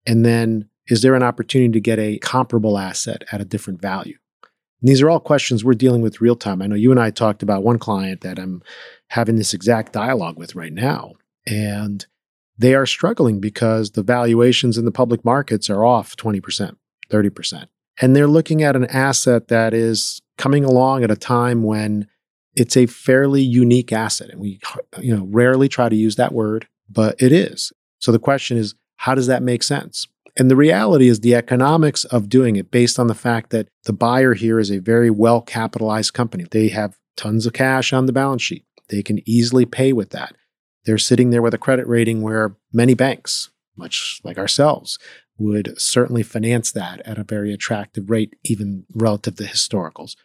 And 0.07 0.25
then 0.25 0.68
is 0.89 1.01
there 1.01 1.15
an 1.15 1.23
opportunity 1.23 1.71
to 1.71 1.79
get 1.79 1.99
a 1.99 2.17
comparable 2.17 2.77
asset 2.77 3.23
at 3.31 3.39
a 3.39 3.45
different 3.45 3.81
value? 3.81 4.17
And 4.81 4.89
these 4.89 5.01
are 5.01 5.09
all 5.09 5.19
questions 5.19 5.63
we're 5.63 5.73
dealing 5.73 6.01
with 6.01 6.21
real 6.21 6.35
time. 6.35 6.61
I 6.61 6.67
know 6.67 6.75
you 6.75 6.91
and 6.91 6.99
I 6.99 7.11
talked 7.11 7.43
about 7.43 7.63
one 7.63 7.79
client 7.79 8.21
that 8.21 8.39
I'm 8.39 8.63
having 9.09 9.35
this 9.35 9.53
exact 9.53 9.93
dialogue 9.93 10.37
with 10.37 10.55
right 10.55 10.73
now. 10.73 11.13
And 11.45 12.05
they 12.57 12.73
are 12.75 12.85
struggling 12.85 13.39
because 13.39 13.91
the 13.91 14.03
valuations 14.03 14.77
in 14.77 14.85
the 14.85 14.91
public 14.91 15.23
markets 15.23 15.69
are 15.69 15.85
off 15.85 16.15
20%, 16.15 16.75
30%. 17.09 17.65
And 18.01 18.15
they're 18.15 18.27
looking 18.27 18.63
at 18.63 18.75
an 18.75 18.85
asset 18.85 19.49
that 19.49 19.73
is 19.73 20.21
coming 20.37 20.63
along 20.63 21.03
at 21.03 21.11
a 21.11 21.15
time 21.15 21.63
when 21.63 22.07
it's 22.55 22.77
a 22.77 22.85
fairly 22.85 23.41
unique 23.41 23.91
asset. 23.91 24.29
And 24.29 24.39
we 24.39 24.59
you 24.99 25.15
know 25.15 25.25
rarely 25.29 25.67
try 25.67 25.89
to 25.89 25.95
use 25.95 26.15
that 26.15 26.33
word, 26.33 26.67
but 26.89 27.21
it 27.21 27.31
is. 27.31 27.71
So 27.99 28.11
the 28.11 28.19
question 28.19 28.57
is, 28.57 28.75
how 28.97 29.15
does 29.15 29.27
that 29.27 29.43
make 29.43 29.63
sense? 29.63 30.07
And 30.37 30.49
the 30.49 30.55
reality 30.55 31.07
is 31.07 31.19
the 31.19 31.35
economics 31.35 32.05
of 32.05 32.29
doing 32.29 32.55
it 32.55 32.71
based 32.71 32.99
on 32.99 33.07
the 33.07 33.15
fact 33.15 33.49
that 33.51 33.67
the 33.85 33.93
buyer 33.93 34.33
here 34.33 34.59
is 34.59 34.71
a 34.71 34.79
very 34.79 35.09
well 35.09 35.41
capitalized 35.41 36.13
company. 36.13 36.45
They 36.49 36.69
have 36.69 36.97
tons 37.17 37.45
of 37.45 37.53
cash 37.53 37.91
on 37.93 38.05
the 38.05 38.13
balance 38.13 38.41
sheet. 38.41 38.65
They 38.89 39.03
can 39.03 39.19
easily 39.27 39.65
pay 39.65 39.93
with 39.93 40.09
that. 40.11 40.35
They're 40.85 40.97
sitting 40.97 41.29
there 41.29 41.41
with 41.41 41.53
a 41.53 41.59
credit 41.59 41.87
rating 41.87 42.21
where 42.21 42.55
many 42.71 42.93
banks, 42.93 43.49
much 43.75 44.21
like 44.23 44.37
ourselves, 44.37 44.97
would 45.37 45.73
certainly 45.79 46.23
finance 46.23 46.71
that 46.71 47.01
at 47.05 47.17
a 47.17 47.23
very 47.23 47.53
attractive 47.53 48.09
rate, 48.09 48.35
even 48.43 48.85
relative 48.93 49.35
to 49.37 49.43
historicals. 49.43 50.15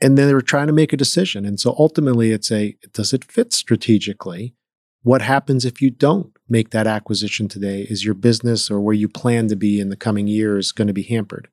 And 0.00 0.18
then 0.18 0.26
they 0.26 0.34
were 0.34 0.42
trying 0.42 0.66
to 0.66 0.72
make 0.72 0.92
a 0.92 0.98
decision. 0.98 1.44
And 1.44 1.58
so 1.58 1.74
ultimately, 1.78 2.32
it's 2.32 2.50
a 2.50 2.76
does 2.92 3.12
it 3.12 3.24
fit 3.24 3.52
strategically? 3.52 4.54
What 5.02 5.22
happens 5.22 5.64
if 5.64 5.80
you 5.80 5.90
don't 5.90 6.33
make 6.48 6.70
that 6.70 6.86
acquisition 6.86 7.48
today? 7.48 7.86
Is 7.88 8.04
your 8.04 8.14
business 8.14 8.70
or 8.70 8.80
where 8.80 8.94
you 8.94 9.08
plan 9.08 9.48
to 9.48 9.56
be 9.56 9.80
in 9.80 9.88
the 9.88 9.96
coming 9.96 10.26
years 10.26 10.72
going 10.72 10.88
to 10.88 10.94
be 10.94 11.02
hampered? 11.02 11.48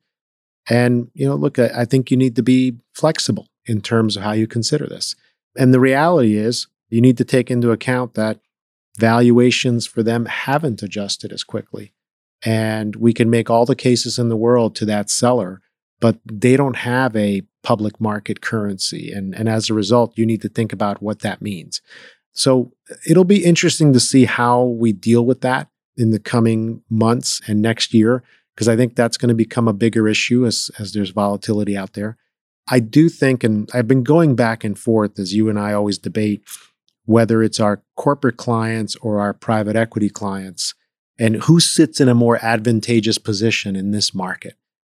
And, 0.70 1.10
you 1.14 1.28
know, 1.28 1.36
look, 1.36 1.58
I, 1.60 1.72
I 1.76 1.86
think 1.86 2.12
you 2.12 2.18
need 2.18 2.36
to 2.36 2.44
be 2.44 2.78
flexible 2.94 3.48
in 3.66 3.82
terms 3.82 4.18
of 4.18 4.24
how 4.24 4.34
you 4.34 4.48
consider 4.48 4.88
this. 4.88 5.16
And 5.58 5.74
the 5.74 5.80
reality 5.80 6.38
is, 6.38 6.68
you 6.90 7.02
need 7.02 7.18
to 7.18 7.26
take 7.26 7.50
into 7.50 7.72
account 7.72 8.16
that 8.16 8.40
valuations 8.98 9.88
for 9.88 10.04
them 10.04 10.26
haven't 10.26 10.84
adjusted 10.84 11.32
as 11.32 11.44
quickly. 11.44 11.94
And 12.44 12.96
we 12.96 13.14
can 13.14 13.30
make 13.30 13.50
all 13.50 13.66
the 13.66 13.76
cases 13.76 14.20
in 14.20 14.30
the 14.30 14.36
world 14.36 14.76
to 14.76 14.86
that 14.86 15.10
seller, 15.10 15.62
but 16.00 16.18
they 16.26 16.58
don't 16.58 16.78
have 16.78 17.16
a 17.16 17.44
public 17.64 18.02
market 18.02 18.42
currency. 18.42 19.12
And, 19.12 19.36
and 19.36 19.48
as 19.48 19.70
a 19.70 19.74
result, 19.74 20.18
you 20.18 20.26
need 20.26 20.42
to 20.42 20.50
think 20.50 20.74
about 20.74 21.02
what 21.02 21.20
that 21.20 21.42
means. 21.42 21.82
So 22.34 22.72
it'll 23.08 23.24
be 23.24 23.44
interesting 23.44 23.94
to 23.94 24.00
see 24.00 24.26
how 24.26 24.64
we 24.64 24.94
deal 24.94 25.26
with 25.26 25.42
that 25.42 25.70
in 25.98 26.12
the 26.12 26.20
coming 26.20 26.82
months 26.90 27.42
and 27.48 27.62
next 27.62 27.94
year, 27.94 28.24
because 28.56 28.68
I 28.68 28.76
think 28.76 28.96
that's 28.96 29.18
going 29.18 29.30
to 29.30 29.36
become 29.36 29.68
a 29.68 29.74
bigger 29.74 30.08
issue 30.08 30.46
as, 30.46 30.72
as 30.80 30.94
there's 30.94 31.10
volatility 31.10 31.76
out 31.76 31.94
there. 31.94 32.18
I 32.70 32.80
do 32.80 33.10
think, 33.10 33.44
and 33.44 33.70
I've 33.74 33.88
been 33.88 34.04
going 34.04 34.36
back 34.36 34.64
and 34.64 34.78
forth 34.78 35.20
as 35.20 35.34
you 35.34 35.50
and 35.50 35.60
I 35.60 35.74
always 35.74 35.98
debate, 35.98 36.44
whether 37.06 37.44
it's 37.44 37.60
our 37.60 37.84
corporate 37.98 38.38
clients 38.38 38.96
or 38.98 39.20
our 39.20 39.34
private 39.34 39.76
equity 39.76 40.10
clients, 40.10 40.74
and 41.20 41.36
who 41.44 41.60
sits 41.60 42.00
in 42.00 42.08
a 42.08 42.16
more 42.16 42.44
advantageous 42.44 43.18
position 43.18 43.76
in 43.76 43.92
this 43.92 44.14
market. 44.14 44.56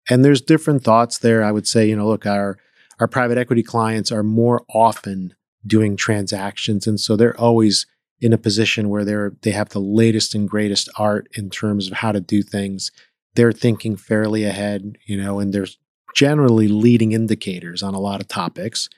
And 0.10 0.24
there's 0.24 0.42
different 0.42 0.84
thoughts 0.84 1.18
there. 1.18 1.44
I 1.44 1.52
would 1.52 1.68
say, 1.68 1.88
you 1.88 1.96
know, 1.96 2.08
look, 2.08 2.26
our 2.26 2.58
our 3.00 3.08
private 3.08 3.38
equity 3.38 3.64
clients 3.64 4.12
are 4.12 4.24
more 4.24 4.64
often 4.70 5.34
doing 5.66 5.96
transactions, 5.96 6.88
and 6.88 7.00
so 7.00 7.16
they're 7.16 7.40
always 7.40 7.86
in 8.20 8.34
a 8.34 8.38
position 8.38 8.90
where 8.90 9.04
they're 9.04 9.34
they 9.42 9.52
have 9.52 9.70
the 9.70 9.80
latest 9.80 10.34
and 10.34 10.48
greatest 10.48 10.90
art 10.98 11.28
in 11.34 11.50
terms 11.50 11.88
of 11.88 11.98
how 11.98 12.12
to 12.12 12.22
do 12.22 12.42
things. 12.42 12.92
They're 13.36 13.52
thinking 13.52 13.96
fairly 13.96 14.44
ahead, 14.44 14.98
you 15.06 15.18
know, 15.22 15.40
and 15.40 15.54
there's 15.54 15.78
generally 16.16 16.68
leading 16.68 17.12
indicators 17.12 17.82
on 17.82 17.94
a 17.94 18.00
lot 18.00 18.22
of 18.22 18.28
topics. 18.28 18.90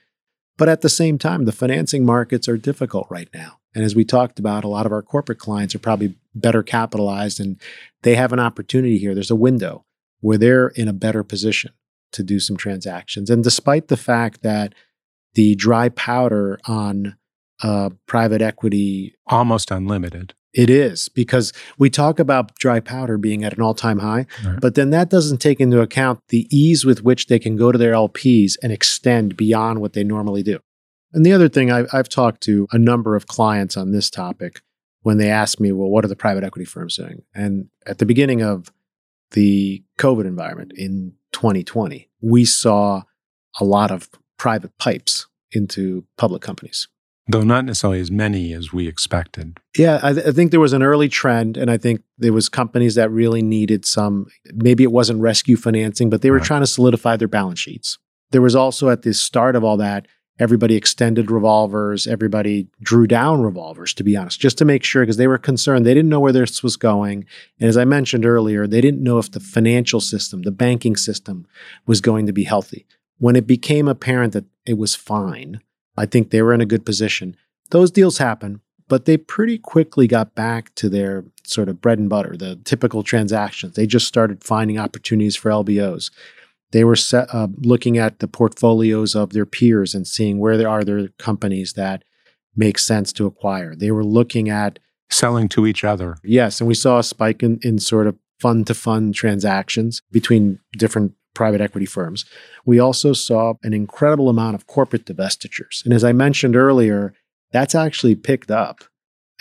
But 0.58 0.70
at 0.70 0.82
the 0.82 0.90
same 0.90 1.18
time, 1.18 1.46
the 1.46 1.52
financing 1.52 2.06
markets 2.06 2.48
are 2.48 2.58
difficult 2.58 3.08
right 3.10 3.30
now. 3.34 3.60
And 3.74 3.84
as 3.84 3.96
we 3.96 4.06
talked 4.06 4.40
about, 4.40 4.64
a 4.64 4.70
lot 4.70 4.86
of 4.86 4.92
our 4.92 5.02
corporate 5.02 5.40
clients 5.40 5.76
are 5.76 5.80
probably 5.80 6.16
better 6.34 6.64
capitalized 6.64 7.40
and 7.40 7.60
they 8.04 8.16
have 8.16 8.32
an 8.32 8.40
opportunity 8.40 8.98
here. 8.98 9.14
There's 9.14 9.32
a 9.32 9.36
window 9.36 9.86
where 10.22 10.38
they're 10.38 10.70
in 10.70 10.88
a 10.88 10.94
better 10.94 11.24
position 11.24 11.74
to 12.14 12.24
do 12.24 12.40
some 12.40 12.56
transactions. 12.56 13.30
And 13.30 13.44
despite 13.44 13.90
the 13.90 13.98
fact 13.98 14.44
that 14.44 14.74
the 15.36 15.56
dry 15.56 15.90
powder 15.90 16.60
on 16.66 17.16
uh, 17.64 17.90
private 18.08 18.42
equity 18.42 19.16
almost 19.28 19.72
unlimited 19.72 20.34
it 20.56 20.70
is 20.70 21.10
because 21.10 21.52
we 21.78 21.90
talk 21.90 22.18
about 22.18 22.56
dry 22.56 22.80
powder 22.80 23.18
being 23.18 23.44
at 23.44 23.54
an 23.54 23.62
all 23.62 23.74
time 23.74 24.00
high, 24.00 24.26
right. 24.44 24.60
but 24.60 24.76
then 24.76 24.90
that 24.92 25.10
doesn't 25.10 25.40
take 25.40 25.60
into 25.60 25.82
account 25.82 26.22
the 26.30 26.48
ease 26.50 26.86
with 26.86 27.04
which 27.04 27.28
they 27.28 27.38
can 27.38 27.58
go 27.58 27.72
to 27.72 27.78
their 27.78 27.92
LPs 27.92 28.54
and 28.64 28.72
extend 28.72 29.36
beyond 29.36 29.82
what 29.82 29.94
they 29.94 30.04
normally 30.04 30.44
do. 30.44 30.60
And 31.14 31.26
the 31.26 31.34
other 31.34 31.50
thing, 31.50 31.72
I've, 31.72 31.88
I've 31.94 32.10
talked 32.10 32.42
to 32.44 32.68
a 32.72 32.78
number 32.78 33.16
of 33.16 33.28
clients 33.28 33.76
on 33.78 33.92
this 33.92 34.10
topic 34.10 34.62
when 35.02 35.18
they 35.18 35.30
ask 35.30 35.60
me, 35.60 35.72
well, 35.72 35.90
what 35.90 36.06
are 36.06 36.10
the 36.10 36.16
private 36.16 36.44
equity 36.44 36.66
firms 36.66 36.96
doing? 36.96 37.24
And 37.34 37.68
at 37.86 38.00
the 38.00 38.06
beginning 38.06 38.42
of 38.42 38.72
the 39.32 39.84
COVID 40.00 40.26
environment 40.26 40.72
in 40.76 41.14
2020, 41.34 42.10
we 42.22 42.46
saw 42.46 43.04
a 43.60 43.66
lot 43.66 43.92
of 43.92 44.10
private 44.38 44.78
pipes 44.78 45.28
into 45.52 46.06
public 46.18 46.42
companies. 46.42 46.88
Though 47.28 47.44
not 47.44 47.66
necessarily 47.66 48.00
as 48.00 48.12
many 48.12 48.54
as 48.54 48.72
we 48.72 48.88
expected. 48.88 49.60
Yeah, 49.76 50.00
I, 50.04 50.14
th- 50.14 50.28
I, 50.28 50.32
think 50.32 50.52
there 50.52 50.60
was 50.60 50.74
an 50.74 50.84
early 50.84 51.10
trend, 51.10 51.58
and 51.58 51.72
I 51.72 51.78
think 51.78 52.02
there 52.20 52.34
was 52.34 52.50
companies 52.50 52.94
that 52.96 53.10
really 53.10 53.42
needed 53.42 53.84
some. 53.84 54.28
Maybe 54.54 54.84
it 54.84 54.92
wasn't 54.92 55.22
rescue 55.22 55.58
financing, 55.58 56.12
but 56.12 56.22
they 56.22 56.30
were 56.30 56.38
right. 56.38 56.46
trying 56.46 56.62
to 56.62 56.68
solidify 56.68 57.18
their 57.18 57.28
balance 57.28 57.60
sheets. 57.60 57.98
There 58.30 58.44
was 58.44 58.56
also 58.56 58.90
at 58.90 59.02
the 59.02 59.14
start 59.14 59.56
of 59.56 59.64
all 59.64 59.78
that, 59.78 60.08
everybody 60.38 60.76
extended 60.76 61.32
revolvers, 61.32 62.06
everybody 62.06 62.68
drew 62.84 63.08
down 63.08 63.42
revolvers. 63.42 63.96
To 63.96 64.04
be 64.04 64.16
honest, 64.16 64.40
just 64.40 64.60
to 64.60 64.66
make 64.66 64.84
sure, 64.84 65.02
because 65.02 65.18
they 65.18 65.28
were 65.28 65.40
concerned, 65.40 65.84
they 65.84 65.96
didn't 65.96 66.10
know 66.10 66.20
where 66.20 66.32
this 66.32 66.62
was 66.62 66.78
going, 66.78 67.26
and 67.60 67.68
as 67.68 67.76
I 67.76 67.86
mentioned 67.86 68.28
earlier, 68.28 68.68
they 68.68 68.82
didn't 68.82 69.02
know 69.02 69.18
if 69.18 69.32
the 69.32 69.40
financial 69.40 70.00
system, 70.00 70.44
the 70.44 70.52
banking 70.52 70.96
system, 70.96 71.48
was 71.88 72.02
going 72.02 72.28
to 72.28 72.34
be 72.34 72.44
healthy. 72.44 72.86
When 73.18 73.36
it 73.36 73.48
became 73.48 73.88
apparent 73.88 74.34
that 74.34 74.46
it 74.66 74.78
was 74.78 74.96
fine 74.96 75.62
I 75.98 76.06
think 76.06 76.30
they 76.30 76.42
were 76.42 76.54
in 76.54 76.62
a 76.62 76.66
good 76.66 76.86
position. 76.86 77.36
Those 77.72 77.92
deals 77.92 78.18
happen, 78.18 78.62
but 78.88 79.06
they 79.06 79.18
pretty 79.18 79.58
quickly 79.58 80.08
got 80.08 80.36
back 80.36 80.74
to 80.76 80.90
their 80.90 81.26
sort 81.44 81.70
of 81.70 81.82
bread 81.82 82.00
and 82.00 82.10
butter, 82.10 82.36
the 82.38 82.58
typical 82.64 83.04
transactions. 83.04 83.76
They 83.76 83.88
just 83.88 84.08
started 84.08 84.44
finding 84.44 84.78
opportunities 84.78 85.36
for 85.36 85.50
LBOs. 85.50 86.12
They 86.72 86.84
were 86.84 86.96
set, 86.96 87.34
uh, 87.34 87.48
looking 87.62 87.98
at 87.98 88.20
the 88.20 88.28
portfolios 88.28 89.16
of 89.16 89.32
their 89.32 89.46
peers 89.46 89.96
and 89.96 90.08
seeing 90.08 90.40
where 90.40 90.58
there 90.58 90.70
are 90.70 90.84
there 90.84 91.08
companies 91.18 91.74
that 91.74 92.04
make 92.56 92.78
sense 92.78 93.14
to 93.14 93.26
acquire. 93.26 93.76
They 93.76 93.92
were 93.92 94.04
looking 94.04 94.50
at 94.50 94.80
selling 95.10 95.48
to 95.50 95.68
each 95.68 95.84
other. 95.84 96.18
Yes, 96.24 96.60
and 96.60 96.68
we 96.68 96.74
saw 96.74 97.00
a 97.00 97.04
spike 97.04 97.44
in, 97.44 97.60
in 97.62 97.80
sort 97.80 98.08
of 98.08 98.18
fund 98.40 98.68
to 98.68 98.74
fund 98.74 99.16
transactions 99.16 100.02
between 100.12 100.60
different 100.78 101.14
private 101.36 101.62
equity 101.62 101.86
firms. 101.86 102.26
We 102.66 102.80
also 102.80 103.14
saw 103.14 103.54
an 103.62 103.74
incredible 103.74 104.30
amount 104.30 104.56
of 104.56 104.66
corporate 104.66 105.06
divestitures. 105.06 105.86
And 105.86 105.94
as 105.94 106.04
I 106.04 106.14
mentioned 106.14 106.56
earlier, 106.56 107.14
that's 107.52 107.76
actually 107.76 108.16
picked 108.16 108.50
up 108.50 108.84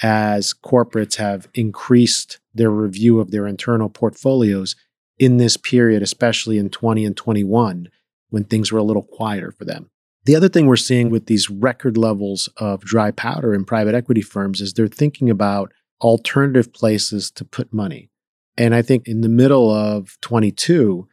as 0.02 0.52
corporates 0.52 1.16
have 1.16 1.48
increased 1.54 2.38
their 2.52 2.70
review 2.70 3.20
of 3.20 3.30
their 3.30 3.46
internal 3.46 3.88
portfolios 3.88 4.76
in 5.18 5.36
this 5.36 5.56
period, 5.56 6.02
especially 6.02 6.58
in 6.58 6.68
20 6.68 7.04
and 7.04 7.16
21, 7.16 7.88
when 8.30 8.44
things 8.44 8.72
were 8.72 8.80
a 8.80 8.84
little 8.84 9.02
quieter 9.02 9.52
for 9.52 9.64
them. 9.64 9.90
The 10.24 10.34
other 10.34 10.48
thing 10.48 10.66
we're 10.66 10.76
seeing 10.76 11.10
with 11.10 11.26
these 11.26 11.50
record 11.50 11.96
levels 11.96 12.48
of 12.56 12.80
dry 12.80 13.10
powder 13.10 13.54
in 13.54 13.64
private 13.64 13.94
equity 13.94 14.22
firms 14.22 14.60
is 14.60 14.72
they're 14.72 14.88
thinking 14.88 15.30
about 15.30 15.72
alternative 16.00 16.72
places 16.72 17.30
to 17.32 17.44
put 17.44 17.72
money. 17.72 18.10
And 18.56 18.74
I 18.74 18.82
think 18.82 19.06
in 19.06 19.20
the 19.20 19.28
middle 19.28 19.70
of 19.70 20.16
22, 20.22 21.08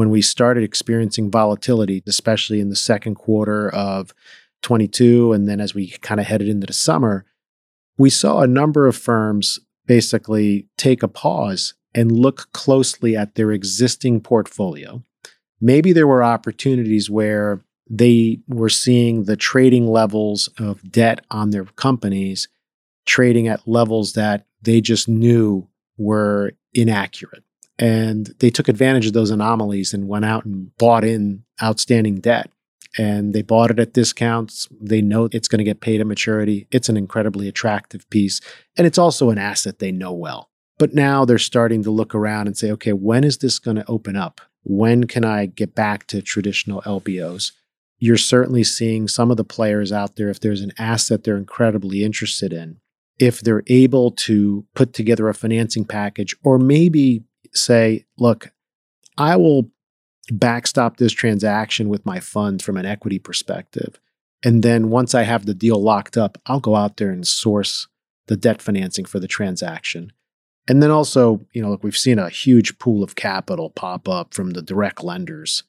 when 0.00 0.08
we 0.08 0.22
started 0.22 0.64
experiencing 0.64 1.30
volatility, 1.30 2.02
especially 2.06 2.58
in 2.58 2.70
the 2.70 2.74
second 2.74 3.16
quarter 3.16 3.68
of 3.68 4.14
22, 4.62 5.34
and 5.34 5.46
then 5.46 5.60
as 5.60 5.74
we 5.74 5.90
kind 6.00 6.18
of 6.18 6.26
headed 6.26 6.48
into 6.48 6.66
the 6.66 6.72
summer, 6.72 7.26
we 7.98 8.08
saw 8.08 8.40
a 8.40 8.46
number 8.46 8.86
of 8.86 8.96
firms 8.96 9.58
basically 9.86 10.66
take 10.78 11.02
a 11.02 11.08
pause 11.08 11.74
and 11.94 12.10
look 12.10 12.50
closely 12.52 13.14
at 13.14 13.34
their 13.34 13.52
existing 13.52 14.22
portfolio. 14.22 15.02
Maybe 15.60 15.92
there 15.92 16.06
were 16.06 16.24
opportunities 16.24 17.10
where 17.10 17.62
they 17.90 18.38
were 18.48 18.70
seeing 18.70 19.24
the 19.24 19.36
trading 19.36 19.86
levels 19.86 20.48
of 20.58 20.90
debt 20.90 21.26
on 21.30 21.50
their 21.50 21.66
companies 21.66 22.48
trading 23.04 23.48
at 23.48 23.68
levels 23.68 24.14
that 24.14 24.46
they 24.62 24.80
just 24.80 25.10
knew 25.10 25.68
were 25.98 26.52
inaccurate. 26.72 27.44
And 27.80 28.26
they 28.40 28.50
took 28.50 28.68
advantage 28.68 29.06
of 29.06 29.14
those 29.14 29.30
anomalies 29.30 29.94
and 29.94 30.06
went 30.06 30.26
out 30.26 30.44
and 30.44 30.76
bought 30.76 31.02
in 31.02 31.44
outstanding 31.62 32.20
debt. 32.20 32.50
And 32.98 33.32
they 33.32 33.40
bought 33.40 33.70
it 33.70 33.78
at 33.78 33.94
discounts. 33.94 34.68
They 34.80 35.00
know 35.00 35.28
it's 35.32 35.48
going 35.48 35.58
to 35.60 35.64
get 35.64 35.80
paid 35.80 36.00
at 36.00 36.06
maturity. 36.06 36.66
It's 36.70 36.90
an 36.90 36.98
incredibly 36.98 37.48
attractive 37.48 38.08
piece. 38.10 38.40
And 38.76 38.86
it's 38.86 38.98
also 38.98 39.30
an 39.30 39.38
asset 39.38 39.78
they 39.78 39.92
know 39.92 40.12
well. 40.12 40.50
But 40.78 40.92
now 40.92 41.24
they're 41.24 41.38
starting 41.38 41.82
to 41.84 41.90
look 41.90 42.14
around 42.14 42.48
and 42.48 42.56
say, 42.56 42.70
okay, 42.72 42.92
when 42.92 43.24
is 43.24 43.38
this 43.38 43.58
going 43.58 43.76
to 43.76 43.88
open 43.88 44.16
up? 44.16 44.40
When 44.62 45.04
can 45.04 45.24
I 45.24 45.46
get 45.46 45.74
back 45.74 46.06
to 46.08 46.20
traditional 46.20 46.82
LBOs? 46.82 47.52
You're 47.98 48.16
certainly 48.18 48.64
seeing 48.64 49.08
some 49.08 49.30
of 49.30 49.36
the 49.36 49.44
players 49.44 49.92
out 49.92 50.16
there, 50.16 50.28
if 50.28 50.40
there's 50.40 50.62
an 50.62 50.72
asset 50.78 51.24
they're 51.24 51.36
incredibly 51.36 52.02
interested 52.02 52.52
in, 52.52 52.78
if 53.18 53.40
they're 53.40 53.62
able 53.68 54.10
to 54.12 54.66
put 54.74 54.92
together 54.92 55.28
a 55.28 55.34
financing 55.34 55.84
package 55.84 56.34
or 56.42 56.58
maybe 56.58 57.24
say, 57.52 58.06
look, 58.18 58.52
I 59.18 59.36
will 59.36 59.70
backstop 60.30 60.96
this 60.96 61.12
transaction 61.12 61.88
with 61.88 62.06
my 62.06 62.20
funds 62.20 62.64
from 62.64 62.76
an 62.76 62.86
equity 62.86 63.18
perspective. 63.18 63.98
And 64.44 64.62
then 64.62 64.88
once 64.88 65.14
I 65.14 65.22
have 65.22 65.46
the 65.46 65.54
deal 65.54 65.82
locked 65.82 66.16
up, 66.16 66.38
I'll 66.46 66.60
go 66.60 66.76
out 66.76 66.96
there 66.96 67.10
and 67.10 67.26
source 67.26 67.88
the 68.26 68.36
debt 68.36 68.62
financing 68.62 69.04
for 69.04 69.18
the 69.18 69.28
transaction. 69.28 70.12
And 70.68 70.82
then 70.82 70.90
also, 70.90 71.46
you 71.52 71.60
know, 71.60 71.70
look, 71.70 71.82
we've 71.82 71.96
seen 71.96 72.18
a 72.18 72.28
huge 72.28 72.78
pool 72.78 73.02
of 73.02 73.16
capital 73.16 73.70
pop 73.70 74.08
up 74.08 74.32
from 74.32 74.50
the 74.50 74.62
direct 74.62 75.02
lenders 75.02 75.64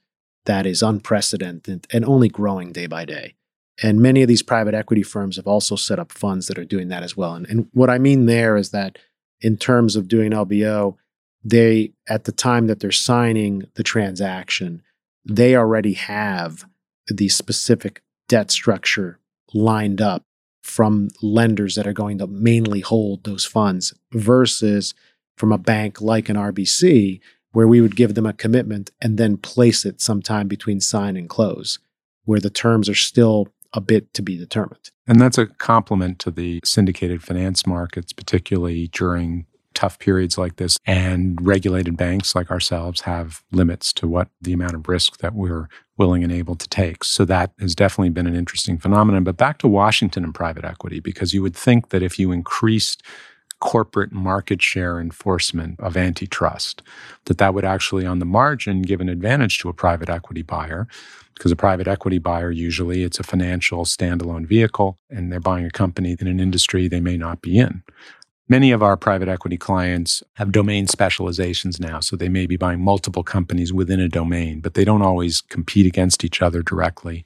that 0.45 0.65
is 0.65 0.81
unprecedented 0.81 1.87
and 1.91 2.05
only 2.05 2.29
growing 2.29 2.71
day 2.71 2.87
by 2.87 3.05
day. 3.05 3.35
And 3.81 3.99
many 3.99 4.21
of 4.21 4.27
these 4.27 4.43
private 4.43 4.75
equity 4.75 5.01
firms 5.01 5.37
have 5.37 5.47
also 5.47 5.75
set 5.75 5.97
up 5.97 6.11
funds 6.11 6.47
that 6.47 6.59
are 6.59 6.65
doing 6.65 6.89
that 6.89 7.03
as 7.03 7.17
well. 7.17 7.33
And, 7.33 7.47
and 7.47 7.67
what 7.73 7.89
I 7.89 7.97
mean 7.97 8.25
there 8.25 8.55
is 8.55 8.69
that 8.71 8.99
in 9.39 9.57
terms 9.57 9.95
of 9.95 10.07
doing 10.07 10.31
LBO, 10.31 10.97
they, 11.43 11.93
at 12.07 12.25
the 12.25 12.31
time 12.31 12.67
that 12.67 12.79
they're 12.79 12.91
signing 12.91 13.63
the 13.75 13.83
transaction, 13.83 14.81
they 15.25 15.55
already 15.55 15.93
have 15.93 16.65
the 17.07 17.29
specific 17.29 18.01
debt 18.27 18.51
structure 18.51 19.19
lined 19.53 20.01
up 20.01 20.23
from 20.63 21.09
lenders 21.21 21.75
that 21.75 21.87
are 21.87 21.93
going 21.93 22.17
to 22.19 22.27
mainly 22.27 22.81
hold 22.81 23.23
those 23.23 23.45
funds 23.45 23.93
versus 24.13 24.93
from 25.37 25.51
a 25.51 25.57
bank 25.57 26.01
like 26.01 26.29
an 26.29 26.35
RBC, 26.35 27.19
where 27.51 27.67
we 27.67 27.81
would 27.81 27.95
give 27.95 28.15
them 28.15 28.25
a 28.25 28.33
commitment 28.33 28.91
and 29.01 29.17
then 29.17 29.37
place 29.37 29.85
it 29.85 29.99
sometime 29.99 30.47
between 30.47 30.79
sign 30.79 31.17
and 31.17 31.27
close, 31.27 31.79
where 32.25 32.39
the 32.39 32.49
terms 32.49 32.87
are 32.87 32.95
still 32.95 33.47
a 33.73 33.81
bit 33.81 34.13
to 34.13 34.21
be 34.21 34.37
determined. 34.37 34.91
And 35.07 35.19
that's 35.19 35.37
a 35.37 35.47
complement 35.47 36.19
to 36.19 36.31
the 36.31 36.61
syndicated 36.63 37.23
finance 37.23 37.65
markets, 37.65 38.13
particularly 38.13 38.87
during 38.89 39.45
tough 39.73 39.99
periods 39.99 40.37
like 40.37 40.57
this. 40.57 40.77
And 40.85 41.39
regulated 41.45 41.97
banks 41.97 42.35
like 42.35 42.51
ourselves 42.51 43.01
have 43.01 43.43
limits 43.51 43.93
to 43.93 44.07
what 44.07 44.29
the 44.41 44.53
amount 44.53 44.75
of 44.75 44.87
risk 44.87 45.17
that 45.19 45.33
we're 45.33 45.67
willing 45.97 46.23
and 46.23 46.31
able 46.31 46.55
to 46.55 46.67
take. 46.67 47.03
So 47.03 47.25
that 47.25 47.51
has 47.59 47.75
definitely 47.75 48.09
been 48.09 48.27
an 48.27 48.35
interesting 48.35 48.77
phenomenon. 48.77 49.23
But 49.23 49.37
back 49.37 49.59
to 49.59 49.67
Washington 49.67 50.23
and 50.23 50.33
private 50.33 50.65
equity, 50.65 50.99
because 50.99 51.33
you 51.33 51.41
would 51.41 51.55
think 51.55 51.89
that 51.89 52.03
if 52.03 52.17
you 52.17 52.31
increased 52.31 53.03
corporate 53.59 54.11
market 54.11 54.61
share 54.61 54.99
enforcement 54.99 55.79
of 55.79 55.95
antitrust, 55.95 56.81
that 57.25 57.37
that 57.37 57.53
would 57.53 57.63
actually, 57.63 58.05
on 58.05 58.19
the 58.19 58.25
margin, 58.25 58.81
give 58.81 58.99
an 58.99 59.09
advantage 59.09 59.59
to 59.59 59.69
a 59.69 59.73
private 59.73 60.09
equity 60.09 60.41
buyer. 60.41 60.87
Because 61.35 61.51
a 61.51 61.55
private 61.55 61.87
equity 61.87 62.19
buyer, 62.19 62.51
usually 62.51 63.03
it's 63.03 63.19
a 63.19 63.23
financial 63.23 63.83
standalone 63.85 64.45
vehicle 64.45 64.99
and 65.09 65.31
they're 65.31 65.39
buying 65.39 65.65
a 65.65 65.71
company 65.71 66.15
in 66.19 66.27
an 66.27 66.39
industry 66.39 66.87
they 66.87 66.99
may 66.99 67.17
not 67.17 67.41
be 67.41 67.57
in. 67.57 67.81
Many 68.49 68.71
of 68.71 68.83
our 68.83 68.97
private 68.97 69.29
equity 69.29 69.57
clients 69.57 70.23
have 70.33 70.51
domain 70.51 70.87
specializations 70.87 71.79
now, 71.79 71.99
so 71.99 72.15
they 72.15 72.29
may 72.29 72.45
be 72.45 72.57
buying 72.57 72.83
multiple 72.83 73.23
companies 73.23 73.71
within 73.71 73.99
a 73.99 74.09
domain, 74.09 74.59
but 74.59 74.73
they 74.73 74.83
don't 74.83 75.01
always 75.01 75.41
compete 75.41 75.85
against 75.85 76.25
each 76.25 76.41
other 76.41 76.61
directly. 76.61 77.23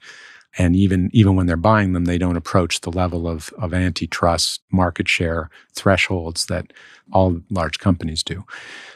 And 0.58 0.74
even, 0.74 1.10
even 1.12 1.36
when 1.36 1.46
they're 1.46 1.56
buying 1.56 1.92
them, 1.92 2.06
they 2.06 2.16
don't 2.16 2.36
approach 2.36 2.80
the 2.80 2.92
level 2.92 3.28
of, 3.28 3.52
of 3.58 3.74
antitrust 3.74 4.62
market 4.70 5.08
share 5.08 5.50
thresholds 5.74 6.46
that 6.46 6.72
all 7.12 7.40
large 7.50 7.78
companies 7.78 8.22
do. 8.22 8.44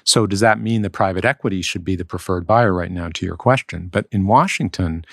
So, 0.05 0.27
does 0.27 0.41
that 0.41 0.61
mean 0.61 0.83
that 0.83 0.91
private 0.91 1.25
equity 1.25 1.61
should 1.61 1.85
be 1.85 1.97
the 1.97 2.05
preferred 2.05 2.47
buyer 2.47 2.73
right 2.73 2.91
now, 2.91 3.11
to 3.11 3.27
your 3.27 3.37
question? 3.37 3.89
But 3.93 4.07
in 4.11 4.27
Washington, 4.27 5.05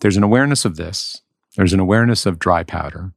there's 0.00 0.16
an 0.16 0.22
awareness 0.22 0.64
of 0.64 0.76
this, 0.76 1.22
there's 1.56 1.72
an 1.72 1.80
awareness 1.80 2.26
of 2.26 2.38
dry 2.38 2.62
powder. 2.62 3.12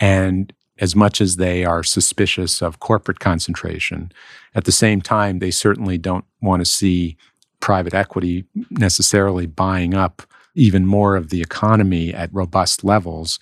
And 0.00 0.52
as 0.78 0.94
much 0.94 1.20
as 1.20 1.36
they 1.36 1.64
are 1.64 1.82
suspicious 1.82 2.62
of 2.62 2.80
corporate 2.80 3.18
concentration. 3.18 4.12
At 4.54 4.64
the 4.64 4.72
same 4.72 5.00
time, 5.00 5.38
they 5.38 5.50
certainly 5.50 5.98
don't 5.98 6.24
want 6.40 6.60
to 6.60 6.66
see 6.66 7.16
private 7.60 7.94
equity 7.94 8.44
necessarily 8.70 9.46
buying 9.46 9.94
up 9.94 10.22
even 10.54 10.86
more 10.86 11.16
of 11.16 11.30
the 11.30 11.40
economy 11.40 12.12
at 12.12 12.32
robust 12.32 12.84
levels 12.84 13.38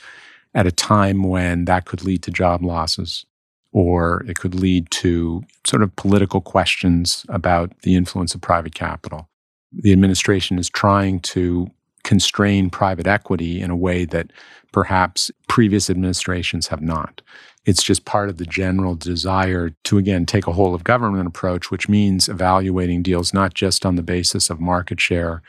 at 0.54 0.66
a 0.66 0.72
time 0.72 1.22
when 1.24 1.64
that 1.64 1.84
could 1.84 2.04
lead 2.04 2.22
to 2.22 2.30
job 2.30 2.62
losses 2.62 3.24
or 3.72 4.24
it 4.28 4.38
could 4.38 4.54
lead 4.54 4.88
to 4.92 5.42
sort 5.66 5.82
of 5.82 5.94
political 5.96 6.40
questions 6.40 7.26
about 7.28 7.76
the 7.80 7.96
influence 7.96 8.34
of 8.34 8.40
private 8.40 8.74
capital. 8.74 9.28
The 9.72 9.92
administration 9.92 10.58
is 10.58 10.70
trying 10.70 11.20
to 11.20 11.68
constrain 12.04 12.70
private 12.70 13.06
equity 13.06 13.60
in 13.60 13.70
a 13.70 13.76
way 13.76 14.04
that 14.04 14.30
perhaps 14.72 15.30
previous 15.48 15.90
administrations 15.90 16.68
have 16.68 16.80
not. 16.80 17.20
It's 17.64 17.82
just 17.82 18.04
part 18.04 18.28
of 18.28 18.36
the 18.36 18.44
general 18.44 18.94
desire 18.94 19.70
to, 19.84 19.98
again, 19.98 20.26
take 20.26 20.46
a 20.46 20.52
whole 20.52 20.74
of 20.74 20.84
government 20.84 21.26
approach, 21.26 21.70
which 21.70 21.88
means 21.88 22.28
evaluating 22.28 23.02
deals 23.02 23.32
not 23.32 23.54
just 23.54 23.86
on 23.86 23.96
the 23.96 24.02
basis 24.02 24.50
of 24.50 24.60
market 24.60 25.00
share. 25.00 25.42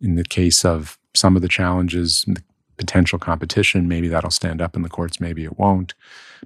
In 0.00 0.14
the 0.14 0.24
case 0.24 0.64
of 0.64 0.98
some 1.14 1.36
of 1.36 1.42
the 1.42 1.48
challenges, 1.48 2.26
potential 2.76 3.18
competition, 3.18 3.88
maybe 3.88 4.08
that'll 4.08 4.30
stand 4.30 4.60
up 4.60 4.76
in 4.76 4.82
the 4.82 4.88
courts, 4.88 5.20
maybe 5.20 5.44
it 5.44 5.58
won't, 5.58 5.94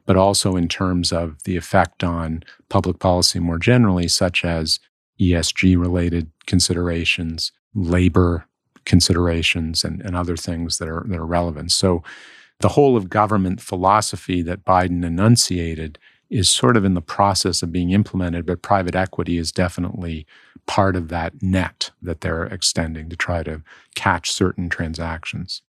but 0.07 0.16
also 0.16 0.55
in 0.55 0.68
terms 0.68 1.12
of 1.12 1.42
the 1.44 1.57
effect 1.57 2.05
on 2.05 2.42
public 2.68 2.99
policy 2.99 3.40
more 3.40 3.59
generally, 3.59 4.07
such 4.07 4.44
as 4.44 4.79
ESG 5.21 5.79
related 5.79 6.31
considerations, 6.47 7.51
labor 7.75 8.47
considerations 8.88 9.85
and, 9.85 10.01
and 10.03 10.16
other 10.16 10.37
things 10.37 10.79
that 10.79 10.88
are 10.88 11.05
that 11.09 11.18
are 11.18 11.27
relevant. 11.27 11.70
So 11.70 12.03
the 12.61 12.70
whole 12.70 12.96
of 12.96 13.09
government 13.09 13.61
philosophy 13.61 14.42
that 14.42 14.64
Biden 14.64 15.05
enunciated 15.05 15.98
is 16.29 16.48
sort 16.48 16.77
of 16.77 16.85
in 16.85 16.94
the 16.94 17.01
process 17.01 17.62
of 17.62 17.70
being 17.70 17.90
implemented, 17.90 18.44
but 18.44 18.62
private 18.62 18.96
equity 18.96 19.38
is 19.38 19.53
definitely 19.53 20.27
part 20.66 20.96
of 20.96 21.09
that 21.09 21.40
net 21.40 21.90
that 22.03 22.20
they're 22.20 22.44
extending 22.44 23.09
to 23.09 23.16
try 23.16 23.42
to 23.42 23.62
catch 23.94 24.31
certain 24.31 24.68
transactions. 24.68 25.62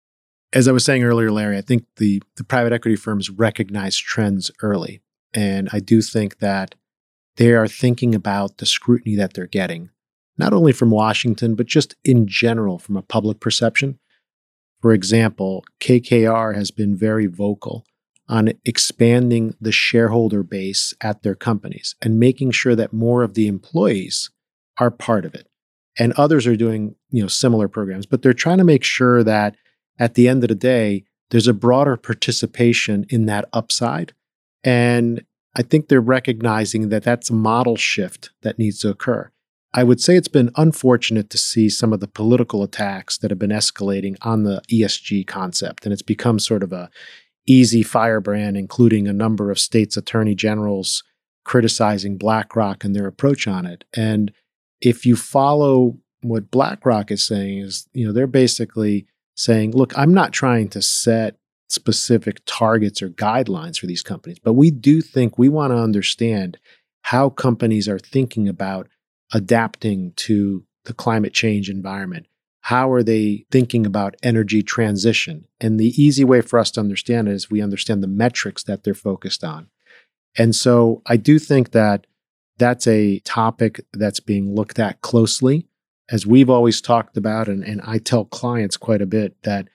As 0.52 0.66
I 0.66 0.72
was 0.72 0.84
saying 0.84 1.04
earlier, 1.04 1.30
Larry, 1.30 1.58
I 1.58 1.60
think 1.60 1.84
the, 1.96 2.22
the 2.36 2.44
private 2.44 2.72
equity 2.72 2.96
firms 2.96 3.30
recognize 3.30 3.96
trends 3.96 4.50
early. 4.62 5.02
And 5.34 5.68
I 5.72 5.78
do 5.78 6.00
think 6.00 6.38
that 6.38 6.74
they 7.36 7.52
are 7.52 7.68
thinking 7.68 8.14
about 8.14 8.56
the 8.56 8.66
scrutiny 8.66 9.14
that 9.16 9.34
they're 9.34 9.46
getting 9.46 9.90
not 10.38 10.52
only 10.52 10.72
from 10.72 10.90
Washington, 10.90 11.54
but 11.54 11.66
just 11.66 11.96
in 12.04 12.26
general 12.26 12.78
from 12.78 12.96
a 12.96 13.02
public 13.02 13.40
perception. 13.40 13.98
For 14.80 14.92
example, 14.92 15.64
KKR 15.80 16.54
has 16.54 16.70
been 16.70 16.96
very 16.96 17.26
vocal 17.26 17.84
on 18.28 18.52
expanding 18.64 19.54
the 19.60 19.72
shareholder 19.72 20.42
base 20.42 20.94
at 21.00 21.22
their 21.22 21.34
companies 21.34 21.96
and 22.02 22.20
making 22.20 22.52
sure 22.52 22.76
that 22.76 22.92
more 22.92 23.22
of 23.22 23.34
the 23.34 23.48
employees 23.48 24.30
are 24.78 24.90
part 24.90 25.24
of 25.24 25.34
it. 25.34 25.48
And 25.98 26.12
others 26.12 26.46
are 26.46 26.56
doing, 26.56 26.94
you 27.10 27.22
know, 27.22 27.28
similar 27.28 27.66
programs, 27.66 28.06
but 28.06 28.22
they're 28.22 28.32
trying 28.32 28.58
to 28.58 28.64
make 28.64 28.84
sure 28.84 29.24
that 29.24 29.56
at 29.98 30.14
the 30.14 30.28
end 30.28 30.44
of 30.44 30.48
the 30.48 30.54
day, 30.54 31.04
there's 31.30 31.48
a 31.48 31.54
broader 31.54 31.96
participation 31.96 33.04
in 33.08 33.26
that 33.26 33.48
upside. 33.52 34.12
And 34.62 35.24
I 35.56 35.62
think 35.62 35.88
they're 35.88 36.00
recognizing 36.00 36.90
that 36.90 37.02
that's 37.02 37.30
a 37.30 37.34
model 37.34 37.76
shift 37.76 38.30
that 38.42 38.58
needs 38.58 38.78
to 38.80 38.90
occur. 38.90 39.32
I 39.74 39.84
would 39.84 40.00
say 40.00 40.16
it's 40.16 40.28
been 40.28 40.50
unfortunate 40.56 41.28
to 41.30 41.38
see 41.38 41.68
some 41.68 41.92
of 41.92 42.00
the 42.00 42.08
political 42.08 42.62
attacks 42.62 43.18
that 43.18 43.30
have 43.30 43.38
been 43.38 43.50
escalating 43.50 44.16
on 44.22 44.44
the 44.44 44.62
ESG 44.70 45.26
concept. 45.26 45.84
And 45.84 45.92
it's 45.92 46.02
become 46.02 46.38
sort 46.38 46.62
of 46.62 46.72
a 46.72 46.90
easy 47.46 47.82
firebrand, 47.82 48.56
including 48.56 49.06
a 49.06 49.12
number 49.12 49.50
of 49.50 49.58
states' 49.58 49.96
attorney 49.96 50.34
generals 50.34 51.02
criticizing 51.44 52.18
BlackRock 52.18 52.84
and 52.84 52.94
their 52.94 53.06
approach 53.06 53.46
on 53.46 53.66
it. 53.66 53.84
And 53.94 54.32
if 54.80 55.06
you 55.06 55.16
follow 55.16 55.98
what 56.22 56.50
BlackRock 56.50 57.10
is 57.10 57.26
saying, 57.26 57.58
is, 57.58 57.88
you 57.92 58.06
know, 58.06 58.12
they're 58.12 58.26
basically 58.26 59.06
saying, 59.34 59.72
look, 59.72 59.96
I'm 59.96 60.12
not 60.12 60.32
trying 60.32 60.68
to 60.70 60.82
set 60.82 61.36
specific 61.68 62.40
targets 62.44 63.02
or 63.02 63.08
guidelines 63.10 63.78
for 63.78 63.86
these 63.86 64.02
companies, 64.02 64.38
but 64.38 64.54
we 64.54 64.70
do 64.70 65.00
think 65.00 65.38
we 65.38 65.48
want 65.48 65.72
to 65.72 65.78
understand 65.78 66.58
how 67.02 67.30
companies 67.30 67.88
are 67.88 67.98
thinking 67.98 68.48
about 68.48 68.88
adapting 69.32 70.12
to 70.16 70.64
the 70.84 70.94
climate 70.94 71.32
change 71.32 71.68
environment, 71.68 72.26
how 72.62 72.90
are 72.90 73.02
they 73.02 73.44
thinking 73.50 73.86
about 73.86 74.16
energy 74.22 74.62
transition? 74.62 75.46
And 75.60 75.78
the 75.78 76.02
easy 76.02 76.24
way 76.24 76.40
for 76.40 76.58
us 76.58 76.70
to 76.72 76.80
understand 76.80 77.28
it 77.28 77.32
is 77.32 77.50
we 77.50 77.62
understand 77.62 78.02
the 78.02 78.08
metrics 78.08 78.62
that 78.64 78.84
they're 78.84 78.94
focused 78.94 79.44
on. 79.44 79.68
And 80.36 80.54
so 80.54 81.02
I 81.06 81.16
do 81.16 81.38
think 81.38 81.72
that 81.72 82.06
that's 82.58 82.86
a 82.86 83.20
topic 83.20 83.80
that's 83.92 84.20
being 84.20 84.54
looked 84.54 84.78
at 84.78 85.00
closely. 85.00 85.66
As 86.10 86.26
we've 86.26 86.50
always 86.50 86.80
talked 86.80 87.16
about, 87.16 87.48
and, 87.48 87.62
and 87.62 87.80
I 87.84 87.98
tell 87.98 88.24
clients 88.24 88.76
quite 88.76 89.02
a 89.02 89.06
bit 89.06 89.36
that 89.42 89.68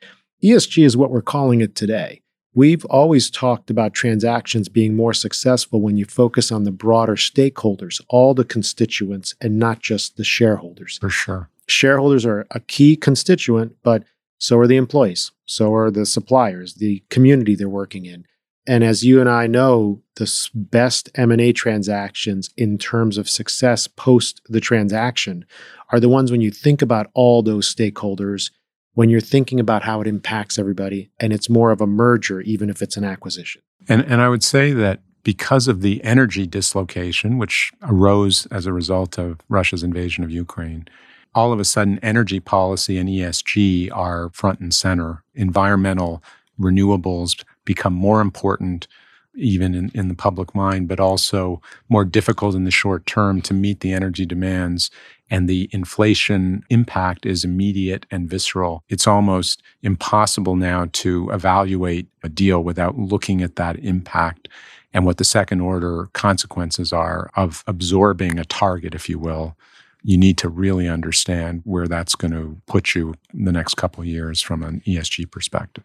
ESG 0.44 0.84
is 0.84 0.98
what 0.98 1.12
we're 1.12 1.22
calling 1.22 1.62
it 1.62 1.76
today. 1.76 2.23
We've 2.56 2.86
always 2.86 3.32
talked 3.32 3.70
about 3.70 3.94
transactions 3.94 4.70
being 4.70 4.96
more 4.96 5.14
successful 5.14 5.82
when 5.82 5.98
you 5.98 6.06
focus 6.06 6.52
on 6.52 6.64
the 6.64 6.72
broader 6.72 7.16
stakeholders, 7.16 8.00
all 8.10 8.34
the 8.34 8.46
constituents, 8.46 9.34
and 9.42 9.58
not 9.58 9.80
just 9.80 10.18
the 10.18 10.24
shareholders. 10.24 11.00
For 11.00 11.10
sure. 11.10 11.50
Shareholders 11.68 12.26
are 12.26 12.46
a 12.52 12.60
key 12.60 12.96
constituent, 12.96 13.76
but 13.82 14.04
so 14.38 14.60
are 14.60 14.68
the 14.68 14.78
employees, 14.78 15.32
so 15.46 15.74
are 15.74 15.90
the 15.90 16.06
suppliers, 16.06 16.76
the 16.76 17.04
community 17.10 17.56
they're 17.56 17.70
working 17.70 18.06
in. 18.06 18.26
And 18.68 18.84
as 18.84 19.04
you 19.04 19.20
and 19.20 19.30
I 19.30 19.48
know, 19.48 20.02
the 20.16 20.32
best 20.54 21.10
M&A 21.16 21.54
transactions 21.54 22.50
in 22.56 22.78
terms 22.78 23.18
of 23.18 23.30
success 23.30 23.88
post 23.88 24.42
the 24.48 24.62
transaction 24.62 25.46
are 25.92 26.00
the 26.00 26.10
ones 26.10 26.32
when 26.32 26.42
you 26.42 26.52
think 26.52 26.82
about 26.82 27.10
all 27.14 27.42
those 27.42 27.74
stakeholders, 27.74 28.52
when 28.94 29.10
you're 29.10 29.22
thinking 29.22 29.60
about 29.60 29.84
how 29.84 30.02
it 30.02 30.08
impacts 30.08 30.60
everybody, 30.60 31.10
and 31.20 31.34
it's 31.34 31.50
more 31.50 31.72
of 31.72 31.82
a 31.82 31.88
merger, 31.88 32.42
even 32.42 32.70
if 32.70 32.82
it's 32.82 32.98
an 32.98 33.04
acquisition. 33.04 33.62
And, 33.88 34.02
and 34.02 34.22
I 34.22 34.30
would 34.30 34.44
say 34.44 34.72
that 34.74 35.02
because 35.24 35.68
of 35.68 35.82
the 35.82 36.04
energy 36.04 36.46
dislocation, 36.46 37.38
which 37.38 37.72
arose 37.82 38.46
as 38.48 38.66
a 38.66 38.74
result 38.74 39.18
of 39.18 39.40
Russia's 39.50 39.84
invasion 39.84 40.24
of 40.24 40.32
Ukraine, 40.32 40.88
all 41.34 41.52
of 41.52 41.60
a 41.60 41.66
sudden 41.66 42.00
energy 42.00 42.40
policy 42.40 42.98
and 42.98 43.10
ESG 43.10 43.90
are 43.92 44.30
front 44.34 44.60
and 44.60 44.74
center. 44.74 45.24
Environmental 45.34 46.24
renewables 46.60 47.44
become 47.66 47.94
more 47.94 48.22
important 48.22 48.88
even 49.36 49.74
in, 49.74 49.90
in 49.96 50.10
the 50.10 50.16
public 50.16 50.54
mind, 50.54 50.88
but 50.88 51.00
also 51.00 51.60
more 51.90 52.06
difficult 52.06 52.54
in 52.54 52.66
the 52.66 52.72
short 52.72 53.06
term 53.06 53.42
to 53.42 53.54
meet 53.54 53.80
the 53.80 53.92
energy 53.92 54.26
demands. 54.26 54.92
And 55.34 55.50
the 55.50 55.68
inflation 55.72 56.64
impact 56.70 57.26
is 57.26 57.44
immediate 57.44 58.06
and 58.12 58.30
visceral. 58.30 58.84
It's 58.88 59.08
almost 59.08 59.64
impossible 59.82 60.56
now 60.56 60.90
to 60.94 61.32
evaluate 61.32 62.06
a 62.22 62.30
deal 62.30 62.64
without 62.64 63.00
looking 63.00 63.42
at 63.42 63.56
that 63.56 63.80
impact 63.80 64.48
and 64.94 65.08
what 65.08 65.18
the 65.18 65.24
second 65.24 65.62
order 65.62 66.08
consequences 66.14 66.94
are 66.94 67.32
of 67.36 67.64
absorbing 67.66 68.38
a 68.38 68.46
target, 68.46 68.94
if 68.94 69.10
you 69.10 69.18
will. 69.18 69.58
You 70.04 70.20
need 70.20 70.38
to 70.38 70.50
really 70.50 70.88
understand 70.88 71.62
where 71.64 71.88
that's 71.88 72.14
going 72.14 72.34
to 72.34 72.62
put 72.68 72.94
you 72.94 73.16
in 73.34 73.46
the 73.46 73.52
next 73.52 73.74
couple 73.74 74.02
of 74.02 74.08
years 74.08 74.40
from 74.40 74.62
an 74.62 74.84
ESG 74.86 75.32
perspective. 75.32 75.84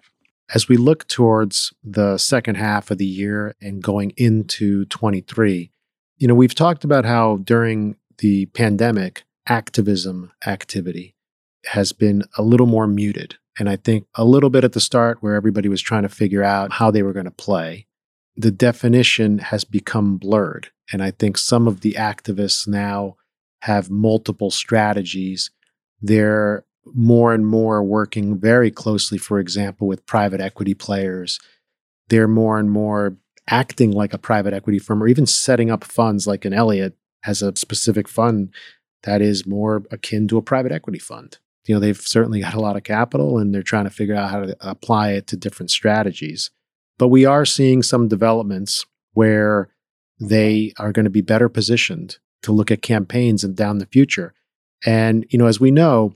As 0.54 0.68
we 0.68 0.76
look 0.76 1.08
towards 1.08 1.72
the 1.82 2.18
second 2.18 2.56
half 2.56 2.90
of 2.90 2.98
the 2.98 3.06
year 3.06 3.54
and 3.62 3.82
going 3.82 4.12
into 4.18 4.84
23, 4.84 5.70
you 6.18 6.28
know, 6.28 6.34
we've 6.34 6.54
talked 6.54 6.84
about 6.84 7.06
how 7.06 7.38
during 7.38 7.96
the 8.18 8.44
pandemic, 8.46 9.24
activism 9.48 10.32
activity 10.46 11.14
has 11.66 11.92
been 11.92 12.22
a 12.36 12.42
little 12.42 12.66
more 12.66 12.86
muted. 12.86 13.36
And 13.58 13.68
I 13.68 13.76
think 13.76 14.06
a 14.14 14.24
little 14.24 14.50
bit 14.50 14.64
at 14.64 14.72
the 14.72 14.80
start 14.80 15.18
where 15.20 15.34
everybody 15.34 15.68
was 15.68 15.82
trying 15.82 16.02
to 16.02 16.08
figure 16.08 16.44
out 16.44 16.74
how 16.74 16.90
they 16.90 17.02
were 17.02 17.12
going 17.12 17.24
to 17.24 17.30
play, 17.30 17.86
the 18.36 18.52
definition 18.52 19.38
has 19.38 19.64
become 19.64 20.16
blurred. 20.16 20.70
And 20.92 21.02
I 21.02 21.10
think 21.10 21.36
some 21.36 21.66
of 21.66 21.80
the 21.80 21.94
activists 21.94 22.68
now 22.68 23.16
have 23.62 23.90
multiple 23.90 24.50
strategies. 24.50 25.50
They're 26.00 26.64
more 26.94 27.34
and 27.34 27.46
more 27.46 27.82
working 27.82 28.38
very 28.38 28.70
closely, 28.70 29.18
for 29.18 29.40
example, 29.40 29.88
with 29.88 30.06
private 30.06 30.40
equity 30.40 30.74
players. 30.74 31.40
They're 32.08 32.28
more 32.28 32.58
and 32.58 32.70
more 32.70 33.16
acting 33.48 33.90
like 33.90 34.14
a 34.14 34.18
private 34.18 34.54
equity 34.54 34.78
firm 34.78 35.02
or 35.02 35.08
even 35.08 35.26
setting 35.26 35.70
up 35.70 35.82
funds 35.82 36.26
like 36.26 36.44
an 36.44 36.52
Elliott 36.52 36.96
has 37.22 37.42
a 37.42 37.54
specific 37.56 38.08
fund 38.08 38.54
that 39.04 39.22
is 39.22 39.46
more 39.46 39.84
akin 39.90 40.28
to 40.28 40.38
a 40.38 40.42
private 40.42 40.72
equity 40.72 40.98
fund. 40.98 41.38
You 41.66 41.74
know, 41.74 41.80
they've 41.80 42.00
certainly 42.00 42.40
got 42.40 42.54
a 42.54 42.60
lot 42.60 42.76
of 42.76 42.82
capital 42.82 43.38
and 43.38 43.54
they're 43.54 43.62
trying 43.62 43.84
to 43.84 43.90
figure 43.90 44.14
out 44.14 44.30
how 44.30 44.40
to 44.40 44.56
apply 44.60 45.10
it 45.12 45.26
to 45.28 45.36
different 45.36 45.70
strategies. 45.70 46.50
But 46.98 47.08
we 47.08 47.24
are 47.24 47.44
seeing 47.44 47.82
some 47.82 48.08
developments 48.08 48.86
where 49.12 49.68
they 50.18 50.72
are 50.78 50.92
going 50.92 51.04
to 51.04 51.10
be 51.10 51.20
better 51.20 51.48
positioned 51.48 52.18
to 52.42 52.52
look 52.52 52.70
at 52.70 52.82
campaigns 52.82 53.44
and 53.44 53.54
down 53.54 53.78
the 53.78 53.86
future. 53.86 54.34
And, 54.84 55.26
you 55.28 55.38
know, 55.38 55.46
as 55.46 55.60
we 55.60 55.70
know, 55.70 56.14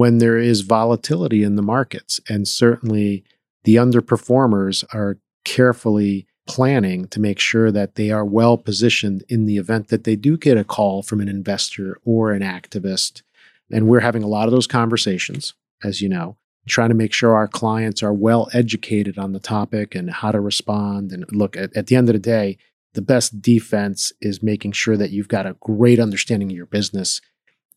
when 0.00 0.16
there 0.16 0.38
is 0.38 0.62
volatility 0.62 1.42
in 1.42 1.56
the 1.56 1.62
markets. 1.62 2.20
And 2.26 2.48
certainly 2.48 3.22
the 3.64 3.76
underperformers 3.76 4.82
are 4.94 5.18
carefully 5.44 6.26
planning 6.50 7.06
to 7.08 7.20
make 7.20 7.38
sure 7.38 7.70
that 7.70 7.94
they 7.94 8.10
are 8.10 8.24
well 8.24 8.56
positioned 8.56 9.24
in 9.28 9.46
the 9.46 9.56
event 9.56 9.88
that 9.88 10.04
they 10.04 10.16
do 10.16 10.36
get 10.36 10.56
a 10.56 10.64
call 10.64 11.02
from 11.02 11.20
an 11.20 11.28
investor 11.28 11.98
or 12.04 12.32
an 12.32 12.42
activist. 12.42 13.22
And 13.70 13.86
we're 13.86 14.00
having 14.00 14.22
a 14.22 14.28
lot 14.28 14.46
of 14.46 14.52
those 14.52 14.66
conversations, 14.66 15.54
as 15.82 16.00
you 16.00 16.08
know, 16.08 16.36
trying 16.68 16.88
to 16.88 16.94
make 16.94 17.12
sure 17.12 17.36
our 17.36 17.48
clients 17.48 18.02
are 18.02 18.12
well 18.12 18.48
educated 18.52 19.18
on 19.18 19.32
the 19.32 19.40
topic 19.40 19.94
and 19.94 20.10
how 20.10 20.32
to 20.32 20.40
respond. 20.40 21.12
And 21.12 21.24
look, 21.30 21.56
at, 21.56 21.76
at 21.76 21.86
the 21.86 21.96
end 21.96 22.08
of 22.08 22.14
the 22.14 22.18
day, 22.18 22.58
the 22.94 23.02
best 23.02 23.40
defense 23.40 24.12
is 24.20 24.42
making 24.42 24.72
sure 24.72 24.96
that 24.96 25.10
you've 25.10 25.28
got 25.28 25.46
a 25.46 25.56
great 25.60 26.00
understanding 26.00 26.50
of 26.50 26.56
your 26.56 26.66
business 26.66 27.20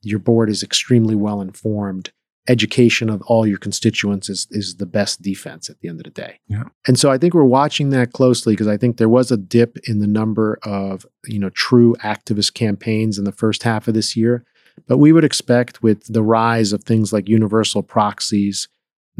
your 0.03 0.19
board 0.19 0.49
is 0.49 0.63
extremely 0.63 1.15
well 1.15 1.41
informed 1.41 2.11
education 2.47 3.09
of 3.09 3.21
all 3.23 3.47
your 3.47 3.57
constituents 3.57 4.29
is 4.29 4.47
is 4.51 4.75
the 4.75 4.85
best 4.85 5.21
defense 5.21 5.69
at 5.69 5.79
the 5.79 5.87
end 5.87 5.99
of 5.99 6.03
the 6.03 6.09
day. 6.09 6.39
Yeah. 6.47 6.65
And 6.87 6.99
so 6.99 7.09
I 7.09 7.17
think 7.17 7.33
we're 7.33 7.43
watching 7.43 7.89
that 7.91 8.11
closely 8.11 8.53
because 8.53 8.67
I 8.67 8.77
think 8.77 8.97
there 8.97 9.09
was 9.09 9.31
a 9.31 9.37
dip 9.37 9.77
in 9.87 9.99
the 9.99 10.07
number 10.07 10.59
of, 10.63 11.05
you 11.25 11.39
know, 11.39 11.49
true 11.51 11.95
activist 12.03 12.53
campaigns 12.53 13.17
in 13.17 13.23
the 13.23 13.31
first 13.31 13.63
half 13.63 13.87
of 13.87 13.93
this 13.93 14.15
year, 14.17 14.43
but 14.87 14.97
we 14.97 15.13
would 15.13 15.23
expect 15.23 15.81
with 15.81 16.11
the 16.11 16.23
rise 16.23 16.73
of 16.73 16.83
things 16.83 17.13
like 17.13 17.29
universal 17.29 17.81
proxies, 17.81 18.67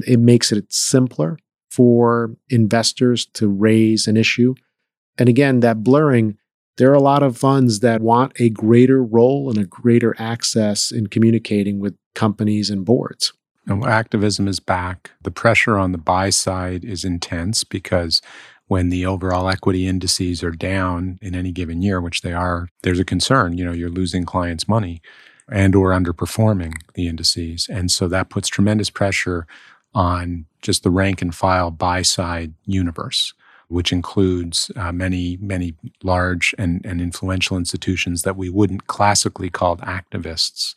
it 0.06 0.20
makes 0.20 0.52
it 0.52 0.72
simpler 0.74 1.38
for 1.72 2.36
investors 2.50 3.26
to 3.26 3.48
raise 3.48 4.06
an 4.06 4.18
issue. 4.18 4.54
And 5.18 5.30
again, 5.30 5.62
that 5.62 5.84
blurring 5.84 6.38
there 6.78 6.90
are 6.90 6.96
a 6.96 7.02
lot 7.02 7.22
of 7.22 7.38
funds 7.38 7.82
that 7.82 8.02
want 8.02 8.34
a 8.40 8.50
greater 8.50 9.04
role 9.04 9.50
and 9.50 9.60
a 9.60 9.66
greater 9.66 10.16
access 10.18 10.92
in 10.92 11.08
communicating 11.08 11.80
with 11.80 11.96
companies 12.13 12.69
and 12.69 12.86
boards. 12.86 13.34
And 13.65 13.84
activism 13.86 14.47
is 14.47 14.60
back. 14.60 15.12
The 15.21 15.32
pressure 15.32 15.78
on 15.78 15.93
the 15.93 15.97
buy 15.97 16.30
side 16.30 16.84
is 16.84 17.06
intense 17.06 17.63
because 17.63 18.21
when 18.67 18.89
the 18.89 19.06
overall 19.06 19.49
equity 19.49 19.88
indices 19.88 20.43
are 20.43 20.52
down 20.52 21.17
in 21.21 21.36
any 21.36 21.52
given 21.52 21.82
year, 21.82 22.02
which 22.02 22.21
they 22.21 22.34
are, 22.34 22.67
there's 22.82 22.99
a 22.99 23.06
concern. 23.06 23.58
You 23.58 23.65
know, 23.65 23.71
you're 23.71 23.89
losing 23.89 24.26
clients' 24.26 24.67
money 24.67 25.02
and 25.49 25.76
or 25.76 25.91
underperforming 25.91 26.73
the 26.93 27.08
indices. 27.08 27.67
And 27.69 27.91
so 27.91 28.08
that 28.08 28.30
puts 28.30 28.47
tremendous 28.47 28.89
pressure 28.89 29.45
on 29.93 30.45
just 30.62 30.84
the 30.84 30.89
rank 30.89 31.21
and 31.21 31.36
file 31.36 31.71
buy 31.71 32.02
side 32.02 32.54
universe 32.65 33.34
which 33.73 33.91
includes 33.91 34.69
uh, 34.76 34.91
many, 34.91 35.38
many 35.41 35.73
large 36.04 36.54
and, 36.60 36.86
and 36.86 37.02
influential 37.02 37.58
institutions 37.58 38.21
that 38.21 38.38
we 38.38 38.47
wouldn't 38.47 38.86
classically 38.86 39.49
call 39.49 39.78
activists, 39.78 40.76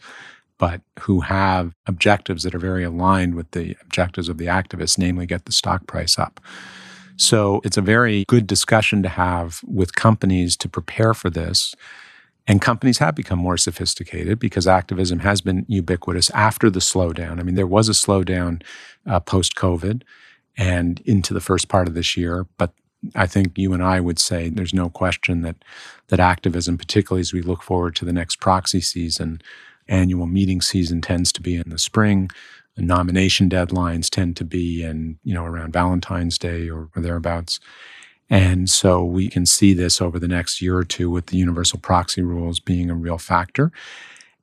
but 0.59 0.81
who 1.01 1.21
have 1.21 1.75
objectives 1.87 2.43
that 2.43 2.55
are 2.55 2.59
very 2.59 2.85
aligned 2.85 3.35
with 3.35 3.51
the 3.51 3.77
objectives 3.83 4.29
of 4.29 4.39
the 4.39 4.47
activists, 4.47 4.99
namely 4.99 5.27
get 5.27 5.45
the 5.45 5.53
stock 5.53 5.87
price 5.87 6.19
up. 6.19 6.41
So 7.17 7.61
it's 7.65 7.77
a 7.77 7.83
very 7.83 8.25
good 8.29 8.47
discussion 8.47 9.03
to 9.03 9.09
have 9.09 9.61
with 9.67 9.95
companies 9.95 10.57
to 10.59 10.69
prepare 10.69 11.15
for 11.15 11.31
this. 11.31 11.75
And 12.47 12.63
companies 12.63 12.99
have 12.99 13.15
become 13.15 13.39
more 13.39 13.57
sophisticated 13.57 14.39
because 14.39 14.69
activism 14.69 15.21
has 15.21 15.41
been 15.41 15.65
ubiquitous 15.69 16.31
after 16.31 16.71
the 16.71 16.81
slowdown. 16.81 17.41
I 17.41 17.43
mean, 17.43 17.57
there 17.57 17.67
was 17.67 17.89
a 17.89 17.93
slowdown 17.93 18.63
uh, 19.05 19.19
post 19.21 19.57
COVID 19.57 20.03
and 20.57 21.01
into 21.05 21.35
the 21.35 21.41
first 21.41 21.69
part 21.69 21.89
of 21.89 21.95
this 21.95 22.17
year, 22.17 22.47
but 22.57 22.73
I 23.15 23.27
think 23.27 23.59
you 23.59 23.73
and 23.73 23.83
I 23.83 24.01
would 24.01 24.19
say 24.19 24.49
there's 24.49 24.75
no 24.75 24.89
question 24.89 25.43
that 25.43 25.57
that 26.09 26.21
activism, 26.21 26.79
particularly 26.79 27.21
as 27.21 27.33
we 27.33 27.43
look 27.43 27.63
forward 27.63 27.97
to 27.97 28.05
the 28.05 28.13
next 28.13 28.41
proxy 28.41 28.81
season, 28.81 29.41
annual 29.89 30.27
meeting 30.27 30.61
season 30.61 31.01
tends 31.01 31.33
to 31.33 31.41
be 31.41 31.57
in 31.57 31.69
the 31.69 31.79
spring. 31.79 32.31
The 32.75 32.83
nomination 32.83 33.49
deadlines 33.49 34.11
tend 34.11 34.37
to 34.37 34.45
be 34.45 34.83
in, 34.83 35.19
you 35.25 35.35
know, 35.35 35.45
around 35.45 35.73
Valentine's 35.73 36.39
Day 36.39 36.69
or, 36.69 36.89
or 36.95 37.03
thereabouts. 37.03 37.59
And 38.29 38.69
so 38.69 39.05
we 39.05 39.29
can 39.29 39.47
see 39.47 39.73
this 39.73 40.01
over 40.01 40.19
the 40.19 40.29
next 40.29 40.61
year 40.61 40.77
or 40.77 40.85
two 40.85 41.09
with 41.09 41.27
the 41.27 41.37
universal 41.37 41.79
proxy 41.79 42.23
rules 42.23 42.61
being 42.61 42.91
a 42.91 42.95
real 42.95 43.19
factor. 43.19 43.71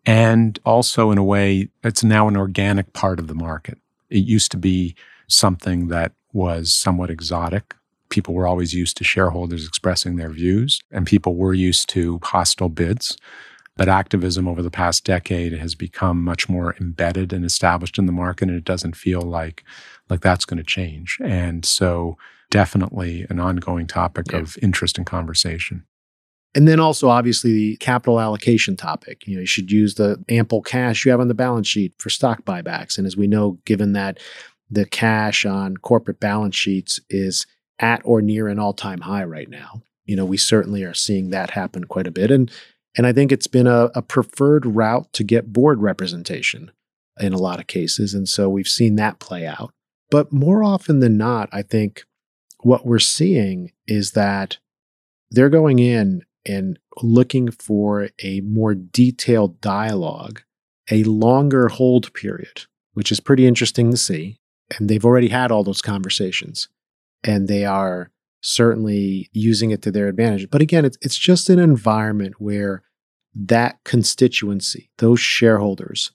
And 0.05 0.59
also, 0.65 1.11
in 1.11 1.17
a 1.17 1.23
way, 1.23 1.69
it's 1.83 2.03
now 2.03 2.27
an 2.27 2.37
organic 2.37 2.93
part 2.93 3.19
of 3.19 3.27
the 3.27 3.35
market. 3.35 3.77
It 4.09 4.25
used 4.25 4.51
to 4.51 4.57
be 4.57 4.95
something 5.27 5.87
that 5.89 6.13
was 6.33 6.73
somewhat 6.73 7.09
exotic 7.09 7.75
people 8.13 8.35
were 8.35 8.45
always 8.45 8.75
used 8.75 8.95
to 8.95 9.03
shareholders 9.03 9.67
expressing 9.67 10.17
their 10.17 10.29
views, 10.29 10.79
and 10.91 11.07
people 11.07 11.35
were 11.35 11.55
used 11.55 11.89
to 11.89 12.19
hostile 12.21 12.69
bids. 12.69 13.17
But 13.75 13.89
activism 13.89 14.47
over 14.47 14.61
the 14.61 14.69
past 14.69 15.03
decade 15.03 15.53
has 15.53 15.73
become 15.73 16.23
much 16.23 16.47
more 16.47 16.75
embedded 16.79 17.33
and 17.33 17.43
established 17.43 17.97
in 17.97 18.05
the 18.05 18.11
market, 18.11 18.49
and 18.49 18.57
it 18.57 18.65
doesn't 18.65 18.95
feel 18.95 19.21
like 19.21 19.63
like 20.09 20.21
that's 20.21 20.45
going 20.45 20.57
to 20.57 20.63
change. 20.63 21.17
And 21.23 21.65
so, 21.65 22.17
definitely 22.51 23.25
an 23.29 23.39
ongoing 23.39 23.87
topic 23.87 24.31
yeah. 24.31 24.39
of 24.39 24.57
interest 24.61 24.97
and 24.97 25.07
conversation. 25.07 25.85
And 26.55 26.67
then 26.67 26.79
also, 26.79 27.09
obviously, 27.09 27.51
the 27.51 27.77
capital 27.77 28.19
allocation 28.19 28.77
topic. 28.77 29.25
You 29.25 29.35
know, 29.35 29.41
you 29.41 29.47
should 29.47 29.71
use 29.71 29.95
the 29.95 30.23
ample 30.29 30.61
cash 30.61 31.03
you 31.03 31.11
have 31.11 31.19
on 31.19 31.27
the 31.27 31.33
balance 31.33 31.67
sheet 31.67 31.95
for 31.97 32.11
stock 32.11 32.45
buybacks. 32.45 32.97
And 32.97 33.07
as 33.07 33.17
we 33.17 33.25
know, 33.25 33.57
given 33.65 33.93
that 33.93 34.19
the 34.69 34.85
cash 34.85 35.45
on 35.45 35.77
corporate 35.77 36.19
balance 36.19 36.55
sheets 36.55 36.99
is 37.09 37.47
at 37.79 38.01
or 38.05 38.21
near 38.21 38.47
an 38.47 38.59
all-time 38.59 39.01
high 39.01 39.23
right 39.23 39.49
now, 39.49 39.81
you 40.05 40.15
know, 40.15 40.25
we 40.25 40.37
certainly 40.37 40.83
are 40.83 40.93
seeing 40.93 41.31
that 41.31 41.49
happen 41.51 41.85
quite 41.85 42.07
a 42.07 42.11
bit. 42.11 42.29
And 42.29 42.51
and 42.95 43.07
I 43.07 43.13
think 43.13 43.31
it's 43.31 43.47
been 43.47 43.67
a, 43.67 43.89
a 43.95 44.01
preferred 44.01 44.65
route 44.65 45.11
to 45.13 45.23
get 45.23 45.53
board 45.53 45.81
representation 45.81 46.71
in 47.19 47.33
a 47.33 47.37
lot 47.37 47.59
of 47.59 47.67
cases. 47.67 48.13
And 48.13 48.27
so 48.27 48.49
we've 48.49 48.67
seen 48.67 48.95
that 48.95 49.19
play 49.19 49.45
out. 49.45 49.73
But 50.09 50.31
more 50.31 50.63
often 50.63 50.99
than 50.99 51.17
not, 51.17 51.49
I 51.51 51.61
think 51.63 52.05
what 52.61 52.85
we're 52.85 52.99
seeing 52.99 53.71
is 53.87 54.11
that 54.11 54.57
they're 55.31 55.49
going 55.49 55.79
in 55.79 56.23
and 56.45 56.77
looking 57.01 57.49
for 57.49 58.09
a 58.21 58.41
more 58.41 58.75
detailed 58.75 59.59
dialogue, 59.59 60.41
a 60.91 61.03
longer 61.03 61.69
hold 61.69 62.13
period, 62.13 62.65
which 62.93 63.11
is 63.11 63.19
pretty 63.19 63.47
interesting 63.47 63.89
to 63.91 63.97
see. 63.97 64.39
And 64.77 64.89
they've 64.89 65.05
already 65.05 65.29
had 65.29 65.51
all 65.51 65.63
those 65.63 65.81
conversations 65.81 66.67
and 67.23 67.47
they 67.47 67.65
are 67.65 68.11
certainly 68.43 69.29
using 69.31 69.71
it 69.71 69.81
to 69.81 69.91
their 69.91 70.07
advantage. 70.07 70.49
But 70.51 70.61
again, 70.61 70.85
it's, 70.85 70.97
it's 71.01 71.17
just 71.17 71.49
an 71.49 71.59
environment 71.59 72.35
where 72.37 72.83
that 73.33 73.79
constituency, 73.83 74.91
those 74.97 75.19
shareholders, 75.19 76.11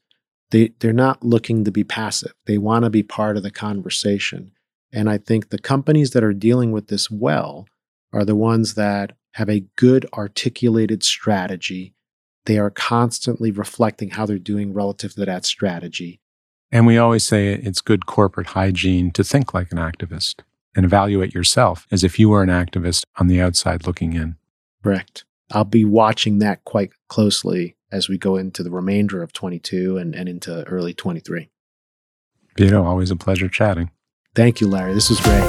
they, 0.50 0.72
they're 0.78 0.92
not 0.92 1.24
looking 1.24 1.64
to 1.64 1.72
be 1.72 1.84
passive. 1.84 2.32
They 2.46 2.58
want 2.58 2.84
to 2.84 2.90
be 2.90 3.02
part 3.02 3.36
of 3.36 3.42
the 3.42 3.50
conversation. 3.50 4.52
And 4.92 5.10
I 5.10 5.18
think 5.18 5.48
the 5.48 5.58
companies 5.58 6.12
that 6.12 6.22
are 6.22 6.32
dealing 6.32 6.70
with 6.70 6.88
this 6.88 7.10
well 7.10 7.66
are 8.12 8.24
the 8.24 8.36
ones 8.36 8.74
that 8.74 9.16
have 9.32 9.48
a 9.48 9.64
good 9.76 10.06
articulated 10.14 11.02
strategy. 11.02 11.94
They 12.44 12.58
are 12.58 12.70
constantly 12.70 13.50
reflecting 13.50 14.10
how 14.10 14.26
they're 14.26 14.38
doing 14.38 14.72
relative 14.72 15.14
to 15.14 15.24
that 15.24 15.44
strategy. 15.44 16.20
And 16.70 16.86
we 16.86 16.98
always 16.98 17.24
say 17.24 17.52
it's 17.52 17.80
good 17.80 18.06
corporate 18.06 18.48
hygiene 18.48 19.10
to 19.12 19.24
think 19.24 19.54
like 19.54 19.72
an 19.72 19.78
activist 19.78 20.40
and 20.78 20.84
evaluate 20.84 21.34
yourself 21.34 21.88
as 21.90 22.04
if 22.04 22.20
you 22.20 22.28
were 22.28 22.40
an 22.40 22.48
activist 22.48 23.02
on 23.16 23.26
the 23.26 23.40
outside 23.40 23.84
looking 23.84 24.12
in. 24.12 24.36
Correct. 24.80 25.24
I'll 25.50 25.64
be 25.64 25.84
watching 25.84 26.38
that 26.38 26.62
quite 26.62 26.92
closely 27.08 27.74
as 27.90 28.08
we 28.08 28.16
go 28.16 28.36
into 28.36 28.62
the 28.62 28.70
remainder 28.70 29.20
of 29.20 29.32
22 29.32 29.96
and, 29.98 30.14
and 30.14 30.28
into 30.28 30.62
early 30.68 30.94
23. 30.94 31.50
Vito, 32.56 32.84
always 32.84 33.10
a 33.10 33.16
pleasure 33.16 33.48
chatting. 33.48 33.90
Thank 34.36 34.60
you, 34.60 34.68
Larry. 34.68 34.94
This 34.94 35.10
was 35.10 35.18
great. 35.18 35.42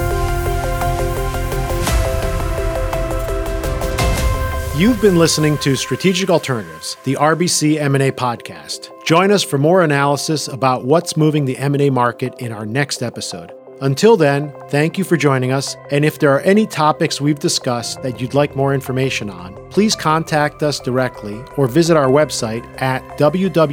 You've 4.76 5.00
been 5.00 5.20
listening 5.20 5.60
to 5.60 5.76
Strategic 5.76 6.32
Alternatives, 6.32 6.98
the 7.04 7.14
RBC 7.16 7.80
M&A 7.80 8.12
podcast. 8.12 8.90
Join 9.06 9.30
us 9.30 9.44
for 9.44 9.60
more 9.60 9.84
analysis 9.84 10.48
about 10.48 10.86
what's 10.86 11.16
moving 11.16 11.46
the 11.46 11.58
M&A 11.60 11.92
market 11.92 12.34
in 12.40 12.52
our 12.52 12.66
next 12.66 13.04
episode. 13.04 13.52
Until 13.82 14.18
then, 14.18 14.54
thank 14.68 14.98
you 14.98 15.06
for 15.06 15.16
joining 15.16 15.54
us, 15.54 15.78
and 15.90 16.04
if 16.04 16.20
there 16.20 16.32
are 16.32 16.42
any 16.42 16.68
topics 16.68 17.22
we've 17.22 17.40
discussed 17.40 18.02
that 18.04 18.20
you'd 18.20 18.34
like 18.34 18.54
more 18.56 18.74
information 18.74 19.30
on, 19.30 19.56
please 19.70 19.96
contact 19.96 20.62
us 20.64 20.82
directly 20.82 21.42
or 21.56 21.68
visit 21.68 21.96
our 21.96 22.10
website 22.10 22.66
at 22.82 23.02
www.rbccm.com. 23.18 23.64